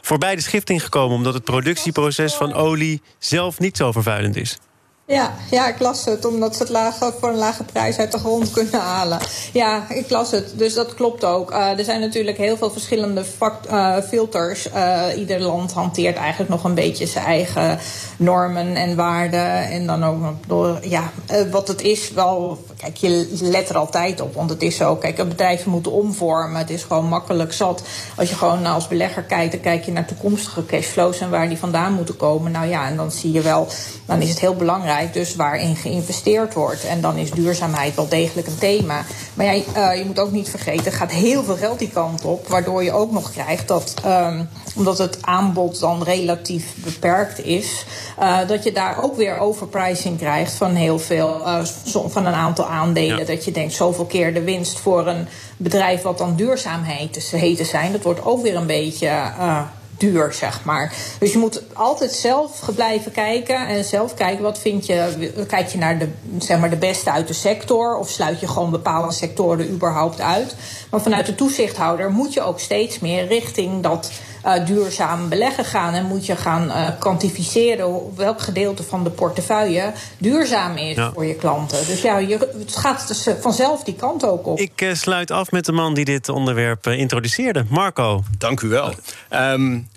voorbij 0.00 0.34
de 0.34 0.40
schifting 0.40 0.82
gekomen, 0.82 1.16
omdat 1.16 1.34
het 1.34 1.44
productieproces 1.44 2.34
van 2.34 2.54
olie 2.54 3.02
zelf 3.18 3.58
niet 3.58 3.76
zo 3.76 3.92
vervuilend 3.92 4.36
is. 4.36 4.58
Ja, 5.10 5.34
ja, 5.50 5.68
ik 5.68 5.78
las 5.78 6.04
het, 6.04 6.24
omdat 6.24 6.56
ze 6.56 6.62
het 6.62 6.72
lage, 6.72 7.12
voor 7.20 7.28
een 7.28 7.36
lage 7.36 7.64
prijs 7.64 7.98
uit 7.98 8.12
de 8.12 8.18
grond 8.18 8.50
kunnen 8.50 8.80
halen. 8.80 9.18
Ja, 9.52 9.84
ik 9.88 10.10
las 10.10 10.30
het, 10.30 10.52
dus 10.56 10.74
dat 10.74 10.94
klopt 10.94 11.24
ook. 11.24 11.50
Uh, 11.50 11.78
er 11.78 11.84
zijn 11.84 12.00
natuurlijk 12.00 12.36
heel 12.36 12.56
veel 12.56 12.70
verschillende 12.70 13.24
uh, 13.70 13.96
filters. 14.08 14.68
Uh, 14.74 15.02
ieder 15.16 15.40
land 15.40 15.72
hanteert 15.72 16.16
eigenlijk 16.16 16.50
nog 16.50 16.64
een 16.64 16.74
beetje 16.74 17.06
zijn 17.06 17.24
eigen 17.24 17.78
normen 18.16 18.76
en 18.76 18.96
waarden. 18.96 19.68
En 19.70 19.86
dan 19.86 20.04
ook 20.04 20.16
door, 20.46 20.78
ja, 20.82 21.10
wat 21.50 21.68
het 21.68 21.82
is 21.82 22.10
wel... 22.10 22.64
Kijk, 22.76 22.96
je 22.96 23.38
let 23.40 23.68
er 23.68 23.76
altijd 23.76 24.20
op, 24.20 24.34
want 24.34 24.50
het 24.50 24.62
is 24.62 24.76
zo. 24.76 24.96
Kijk, 24.96 25.16
bedrijven 25.16 25.70
moeten 25.70 25.92
omvormen. 25.92 26.58
Het 26.58 26.70
is 26.70 26.82
gewoon 26.82 27.06
makkelijk 27.06 27.52
zat. 27.52 27.82
Als 28.16 28.28
je 28.28 28.34
gewoon 28.34 28.66
als 28.66 28.88
belegger 28.88 29.22
kijkt, 29.22 29.52
dan 29.52 29.60
kijk 29.60 29.84
je 29.84 29.92
naar 29.92 30.06
toekomstige 30.06 30.66
cashflows... 30.66 31.20
en 31.20 31.30
waar 31.30 31.48
die 31.48 31.58
vandaan 31.58 31.92
moeten 31.92 32.16
komen. 32.16 32.52
Nou 32.52 32.66
ja, 32.66 32.86
en 32.86 32.96
dan 32.96 33.10
zie 33.10 33.32
je 33.32 33.40
wel, 33.40 33.68
dan 34.06 34.22
is 34.22 34.28
het 34.28 34.40
heel 34.40 34.56
belangrijk 34.56 34.98
dus 35.08 35.34
waarin 35.34 35.76
geïnvesteerd 35.76 36.54
wordt. 36.54 36.84
En 36.84 37.00
dan 37.00 37.16
is 37.16 37.30
duurzaamheid 37.30 37.94
wel 37.94 38.08
degelijk 38.08 38.46
een 38.46 38.58
thema. 38.58 39.04
Maar 39.34 39.46
ja, 39.46 39.54
uh, 39.76 39.98
je 39.98 40.04
moet 40.06 40.18
ook 40.18 40.30
niet 40.30 40.50
vergeten, 40.50 40.86
er 40.86 40.92
gaat 40.92 41.10
heel 41.10 41.44
veel 41.44 41.56
geld 41.56 41.78
die 41.78 41.90
kant 41.90 42.24
op. 42.24 42.48
Waardoor 42.48 42.82
je 42.84 42.92
ook 42.92 43.12
nog 43.12 43.32
krijgt 43.32 43.68
dat, 43.68 43.94
um, 44.06 44.48
omdat 44.76 44.98
het 44.98 45.18
aanbod 45.20 45.80
dan 45.80 46.02
relatief 46.02 46.74
beperkt 46.76 47.44
is, 47.44 47.84
uh, 48.20 48.38
dat 48.48 48.64
je 48.64 48.72
daar 48.72 49.02
ook 49.02 49.16
weer 49.16 49.38
overpricing 49.38 50.18
krijgt 50.18 50.52
van 50.52 50.74
heel 50.74 50.98
veel, 50.98 51.40
uh, 51.40 51.64
van 52.06 52.26
een 52.26 52.34
aantal 52.34 52.66
aandelen. 52.66 53.18
Ja. 53.18 53.24
Dat 53.24 53.44
je 53.44 53.50
denkt, 53.50 53.72
zoveel 53.72 54.04
keer 54.06 54.34
de 54.34 54.42
winst 54.42 54.78
voor 54.78 55.06
een 55.06 55.28
bedrijf 55.56 56.02
wat 56.02 56.18
dan 56.18 56.36
duurzaamheid 56.36 57.30
heet 57.30 57.66
zijn. 57.66 57.92
Dat 57.92 58.02
wordt 58.02 58.24
ook 58.24 58.42
weer 58.42 58.56
een 58.56 58.66
beetje 58.66 59.08
duur, 60.00 60.32
zeg 60.32 60.64
maar. 60.64 60.92
Dus 61.18 61.32
je 61.32 61.38
moet 61.38 61.62
altijd 61.72 62.12
zelf 62.12 62.70
blijven 62.74 63.12
kijken 63.12 63.66
en 63.66 63.84
zelf 63.84 64.14
kijken 64.14 64.42
wat 64.42 64.58
vind 64.58 64.86
je. 64.86 65.30
Kijk 65.48 65.68
je 65.68 65.78
naar 65.78 65.98
de, 65.98 66.08
zeg 66.38 66.58
maar, 66.58 66.70
de 66.70 66.76
beste 66.76 67.10
uit 67.10 67.28
de 67.28 67.32
sector 67.32 67.96
of 67.96 68.08
sluit 68.08 68.40
je 68.40 68.48
gewoon 68.48 68.70
bepaalde 68.70 69.12
sectoren 69.12 69.70
überhaupt 69.70 70.20
uit. 70.20 70.54
Maar 70.90 71.00
vanuit 71.00 71.26
de 71.26 71.34
toezichthouder 71.34 72.10
moet 72.10 72.32
je 72.32 72.42
ook 72.42 72.60
steeds 72.60 72.98
meer 72.98 73.26
richting 73.26 73.82
dat 73.82 74.10
uh, 74.46 74.66
duurzaam 74.66 75.28
beleggen 75.28 75.64
gaan. 75.64 75.94
En 75.94 76.04
moet 76.04 76.26
je 76.26 76.36
gaan 76.36 76.64
uh, 76.66 76.88
kwantificeren 76.98 78.16
welk 78.16 78.40
gedeelte 78.40 78.82
van 78.82 79.04
de 79.04 79.10
portefeuille 79.10 79.92
duurzaam 80.18 80.76
is 80.76 80.96
ja. 80.96 81.10
voor 81.12 81.24
je 81.24 81.34
klanten. 81.34 81.86
Dus 81.86 82.02
ja, 82.02 82.18
je, 82.18 82.50
het 82.58 82.76
gaat 82.76 83.08
dus 83.08 83.28
vanzelf 83.40 83.84
die 83.84 83.94
kant 83.94 84.24
ook 84.24 84.46
op. 84.46 84.58
Ik 84.58 84.80
uh, 84.80 84.94
sluit 84.94 85.30
af 85.30 85.50
met 85.50 85.64
de 85.64 85.72
man 85.72 85.94
die 85.94 86.04
dit 86.04 86.28
onderwerp 86.28 86.86
introduceerde, 86.86 87.64
Marco. 87.68 88.22
Dank 88.38 88.60
u 88.60 88.68
wel. 88.68 88.94
Um, 89.30 89.88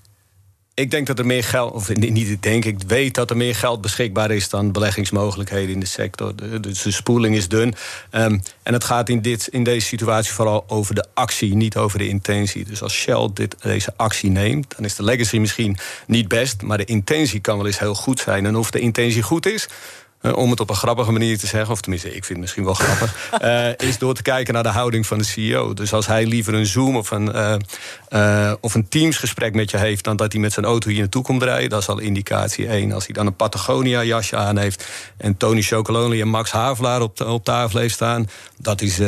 ik 0.76 0.92
denk 0.92 1.08
dat 1.08 1.20
er 1.20 1.26
meer 1.26 1.44
geld, 1.44 1.74
of 1.74 1.96
niet 1.96 2.42
denk, 2.42 2.66
ik 2.66 2.78
weet 2.88 3.16
dat 3.16 3.30
er 3.30 3.38
meer 3.38 3.56
geld 3.56 3.82
beschikbaar 3.82 4.32
is 4.32 4.50
dan 4.50 4.72
beleggingsmogelijkheden 4.72 5.74
in 5.74 5.80
de 5.80 5.86
sector. 5.86 6.62
Dus 6.62 6.82
de 6.82 6.92
spoeling 6.92 7.36
is 7.36 7.48
dun. 7.48 7.74
Um, 8.12 8.42
en 8.64 8.74
het 8.74 8.84
gaat 8.84 9.10
in, 9.10 9.22
dit, 9.22 9.48
in 9.48 9.64
deze 9.64 9.88
situatie 9.88 10.34
vooral 10.34 10.64
over 10.68 10.96
de 10.96 11.06
actie, 11.14 11.56
niet 11.56 11.78
over 11.78 11.98
de 11.98 12.08
intentie. 12.08 12.66
Dus 12.66 12.82
als 12.82 12.94
Shell 12.94 13.30
dit, 13.34 13.56
deze 13.62 13.94
actie 13.96 14.30
neemt, 14.30 14.76
dan 14.76 14.86
is 14.86 14.96
de 14.96 15.04
legacy 15.04 15.38
misschien 15.38 15.78
niet 16.08 16.28
best, 16.28 16.62
maar 16.62 16.78
de 16.78 16.86
intentie 16.86 17.40
kan 17.40 17.58
wel 17.58 17.66
eens 17.66 17.80
heel 17.80 17.96
goed 17.96 18.20
zijn. 18.20 18.46
En 18.46 18.56
of 18.56 18.72
de 18.72 18.80
intentie 18.80 19.22
goed 19.22 19.46
is, 19.46 19.68
uh, 20.24 20.36
om 20.36 20.50
het 20.50 20.60
op 20.60 20.70
een 20.70 20.76
grappige 20.76 21.12
manier 21.12 21.38
te 21.38 21.48
zeggen, 21.48 21.72
of 21.72 21.82
tenminste, 21.82 22.08
ik 22.08 22.14
vind 22.14 22.28
het 22.28 22.38
misschien 22.40 22.64
wel 22.64 22.74
grappig, 22.74 23.40
uh, 23.42 23.70
is 23.90 23.98
door 23.98 24.14
te 24.14 24.22
kijken 24.22 24.54
naar 24.54 24.64
de 24.64 24.70
houding 24.70 25.08
van 25.08 25.18
de 25.18 25.24
CEO. 25.24 25.74
Dus 25.74 25.94
als 25.94 26.08
hij 26.08 26.26
liever 26.26 26.54
een 26.54 26.66
Zoom 26.66 26.96
of 26.98 27.12
een, 27.12 27.32
uh, 28.14 28.54
of 28.60 28.74
een 28.74 28.88
Teams-gesprek 28.88 29.54
met 29.54 29.72
je 29.72 29.78
heeft, 29.78 30.04
dan 30.04 30.16
dat 30.16 30.32
hij 30.32 30.42
met 30.42 30.54
zijn 30.54 30.66
auto 30.66 30.90
hier 30.90 31.00
naartoe 31.00 31.24
komt 31.24 31.44
rijden, 31.44 31.70
dat 31.70 31.82
is 31.82 31.88
al 31.88 32.00
indicatie 32.00 32.68
één. 32.68 32.92
Als 32.92 33.06
hij 33.06 33.14
dan 33.14 33.26
een 33.26 33.36
Patagonia-jasje 33.36 34.36
aan 34.36 34.58
heeft 34.58 34.88
en 35.18 35.38
Tony 35.38 35.62
Chocolonely 35.62 36.22
en 36.22 36.28
Max 36.28 36.52
Havelaar 36.52 37.02
op, 37.02 37.22
op 37.22 37.44
tafel 37.44 37.80
heeft 37.80 37.94
staan, 37.94 38.30
dat 38.58 38.82
is, 38.82 39.00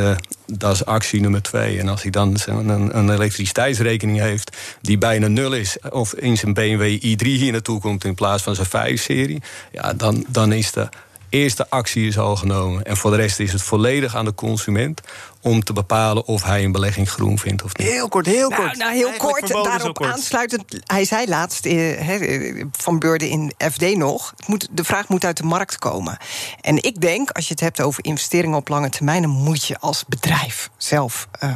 dat 0.45 0.73
is 0.73 0.85
actie 0.85 1.21
nummer 1.21 1.41
twee. 1.41 1.79
En 1.79 1.87
als 1.87 2.01
hij 2.01 2.11
dan 2.11 2.37
een, 2.45 2.97
een 2.97 3.09
elektriciteitsrekening 3.09 4.19
heeft 4.19 4.57
die 4.81 4.97
bijna 4.97 5.27
nul 5.27 5.53
is, 5.53 5.77
of 5.89 6.13
in 6.13 6.37
zijn 6.37 6.53
BMW 6.53 6.95
i3 6.95 7.27
hier 7.27 7.51
naartoe 7.51 7.79
komt 7.79 8.05
in 8.05 8.15
plaats 8.15 8.43
van 8.43 8.55
zijn 8.55 8.97
5-serie, 8.97 9.41
ja, 9.71 9.93
dan, 9.93 10.25
dan 10.27 10.51
is 10.51 10.71
de 10.71 10.89
eerste 11.35 11.69
actie 11.69 12.07
is 12.07 12.17
al 12.17 12.35
genomen. 12.35 12.83
En 12.83 12.97
voor 12.97 13.11
de 13.11 13.17
rest 13.17 13.39
is 13.39 13.51
het 13.51 13.61
volledig 13.61 14.15
aan 14.15 14.25
de 14.25 14.33
consument 14.33 15.01
om 15.41 15.63
te 15.63 15.73
bepalen 15.73 16.25
of 16.25 16.43
hij 16.43 16.63
een 16.63 16.71
belegging 16.71 17.09
groen 17.09 17.39
vindt 17.39 17.63
of 17.63 17.77
niet. 17.77 17.87
Heel 17.87 18.07
kort, 18.07 18.25
heel 18.25 18.49
nou, 18.49 18.61
kort. 18.61 18.77
Nou, 18.77 18.93
heel 18.93 19.11
kort. 19.17 19.47
Daarop 19.47 19.95
kort. 19.95 20.11
aansluitend. 20.11 20.63
Hij 20.85 21.05
zei 21.05 21.27
laatst 21.27 21.65
eh, 21.65 22.63
van 22.71 22.99
Beurden 22.99 23.29
in 23.29 23.53
FD 23.71 23.95
nog: 23.95 24.33
moet, 24.45 24.67
de 24.71 24.83
vraag 24.83 25.07
moet 25.07 25.25
uit 25.25 25.37
de 25.37 25.43
markt 25.43 25.77
komen. 25.77 26.17
En 26.61 26.83
ik 26.83 27.01
denk, 27.01 27.29
als 27.29 27.45
je 27.47 27.51
het 27.51 27.59
hebt 27.59 27.81
over 27.81 28.05
investeringen 28.05 28.57
op 28.57 28.67
lange 28.67 28.89
termijn, 28.89 29.21
dan 29.21 29.31
moet 29.31 29.65
je 29.65 29.79
als 29.79 30.03
bedrijf 30.07 30.69
zelf. 30.77 31.27
Uh, 31.43 31.49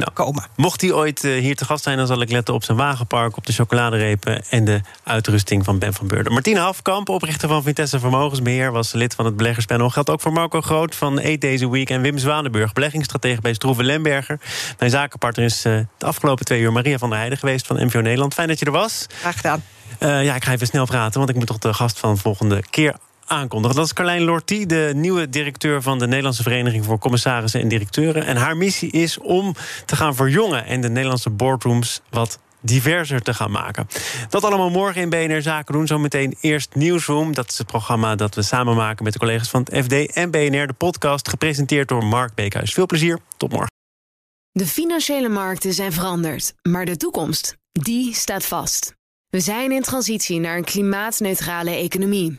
nou, 0.00 0.12
komen. 0.12 0.46
Mocht 0.56 0.80
hij 0.80 0.92
ooit 0.92 1.24
uh, 1.24 1.40
hier 1.40 1.56
te 1.56 1.64
gast 1.64 1.82
zijn, 1.82 1.96
dan 1.96 2.06
zal 2.06 2.20
ik 2.20 2.30
letten 2.30 2.54
op 2.54 2.64
zijn 2.64 2.76
wagenpark, 2.76 3.36
op 3.36 3.46
de 3.46 3.52
chocoladerepen 3.52 4.42
en 4.50 4.64
de 4.64 4.80
uitrusting 5.04 5.64
van 5.64 5.78
Ben 5.78 5.94
van 5.94 6.06
Beurden. 6.06 6.32
Martine 6.32 6.60
Hafkamp, 6.60 7.08
oprichter 7.08 7.48
van 7.48 7.62
Vitesse 7.62 7.98
Vermogensbeheer, 7.98 8.72
was 8.72 8.92
lid 8.92 9.14
van 9.14 9.24
het 9.24 9.36
beleggerspanel. 9.36 9.90
Geldt 9.90 10.10
ook 10.10 10.20
voor 10.20 10.32
Marco 10.32 10.60
Groot 10.60 10.94
van 10.94 11.18
Eat 11.18 11.40
Deze 11.40 11.70
Week 11.70 11.90
en 11.90 12.00
Wim 12.00 12.18
Zwanenburg, 12.18 12.72
beleggingsstratege 12.72 13.40
bij 13.40 13.54
Stroeven 13.54 13.84
Lemberger. 13.84 14.40
Mijn 14.78 14.90
zakenpartner 14.90 15.44
is 15.44 15.66
uh, 15.66 15.78
de 15.98 16.06
afgelopen 16.06 16.44
twee 16.44 16.60
uur 16.60 16.72
Maria 16.72 16.98
van 16.98 17.08
der 17.08 17.18
Heijden 17.18 17.38
geweest 17.38 17.66
van 17.66 17.84
MVO 17.84 18.00
Nederland. 18.00 18.34
Fijn 18.34 18.48
dat 18.48 18.58
je 18.58 18.64
er 18.64 18.72
was. 18.72 19.06
Graag 19.20 19.36
gedaan. 19.36 19.62
Uh, 19.98 20.24
ja, 20.24 20.34
ik 20.34 20.44
ga 20.44 20.52
even 20.52 20.66
snel 20.66 20.86
praten, 20.86 21.18
want 21.18 21.30
ik 21.30 21.36
moet 21.36 21.46
toch 21.46 21.58
de 21.58 21.74
gast 21.74 21.98
van 21.98 22.14
de 22.14 22.20
volgende 22.20 22.62
keer 22.70 22.94
aankondigen. 23.30 23.76
Dat 23.76 23.86
is 23.86 23.92
Carlijn 23.92 24.22
Lortie, 24.22 24.66
de 24.66 24.92
nieuwe 24.94 25.28
directeur 25.28 25.82
van 25.82 25.98
de 25.98 26.06
Nederlandse 26.06 26.42
Vereniging 26.42 26.84
voor 26.84 26.98
Commissarissen 26.98 27.60
en 27.60 27.68
Directeuren. 27.68 28.26
En 28.26 28.36
haar 28.36 28.56
missie 28.56 28.90
is 28.90 29.18
om 29.18 29.54
te 29.86 29.96
gaan 29.96 30.14
verjongen 30.14 30.66
en 30.66 30.80
de 30.80 30.88
Nederlandse 30.88 31.30
boardrooms 31.30 32.00
wat 32.10 32.38
diverser 32.60 33.22
te 33.22 33.34
gaan 33.34 33.50
maken. 33.50 33.86
Dat 34.28 34.44
allemaal 34.44 34.70
morgen 34.70 35.00
in 35.00 35.08
BNR 35.10 35.42
Zaken 35.42 35.74
doen. 35.74 35.86
Zometeen 35.86 36.36
eerst 36.40 36.74
Nieuwsroom. 36.74 37.34
Dat 37.34 37.50
is 37.50 37.58
het 37.58 37.66
programma 37.66 38.14
dat 38.14 38.34
we 38.34 38.42
samen 38.42 38.76
maken 38.76 39.04
met 39.04 39.12
de 39.12 39.18
collega's 39.18 39.50
van 39.50 39.66
het 39.70 39.84
FD 39.84 40.12
en 40.14 40.30
BNR. 40.30 40.66
De 40.66 40.72
podcast 40.72 41.28
gepresenteerd 41.28 41.88
door 41.88 42.04
Mark 42.04 42.34
Beekhuis. 42.34 42.72
Veel 42.72 42.86
plezier. 42.86 43.18
Tot 43.36 43.50
morgen. 43.50 43.70
De 44.52 44.66
financiële 44.66 45.28
markten 45.28 45.72
zijn 45.72 45.92
veranderd. 45.92 46.54
Maar 46.62 46.84
de 46.84 46.96
toekomst, 46.96 47.56
die 47.72 48.14
staat 48.14 48.46
vast. 48.46 48.94
We 49.28 49.40
zijn 49.40 49.72
in 49.72 49.82
transitie 49.82 50.40
naar 50.40 50.56
een 50.56 50.64
klimaatneutrale 50.64 51.70
economie. 51.70 52.38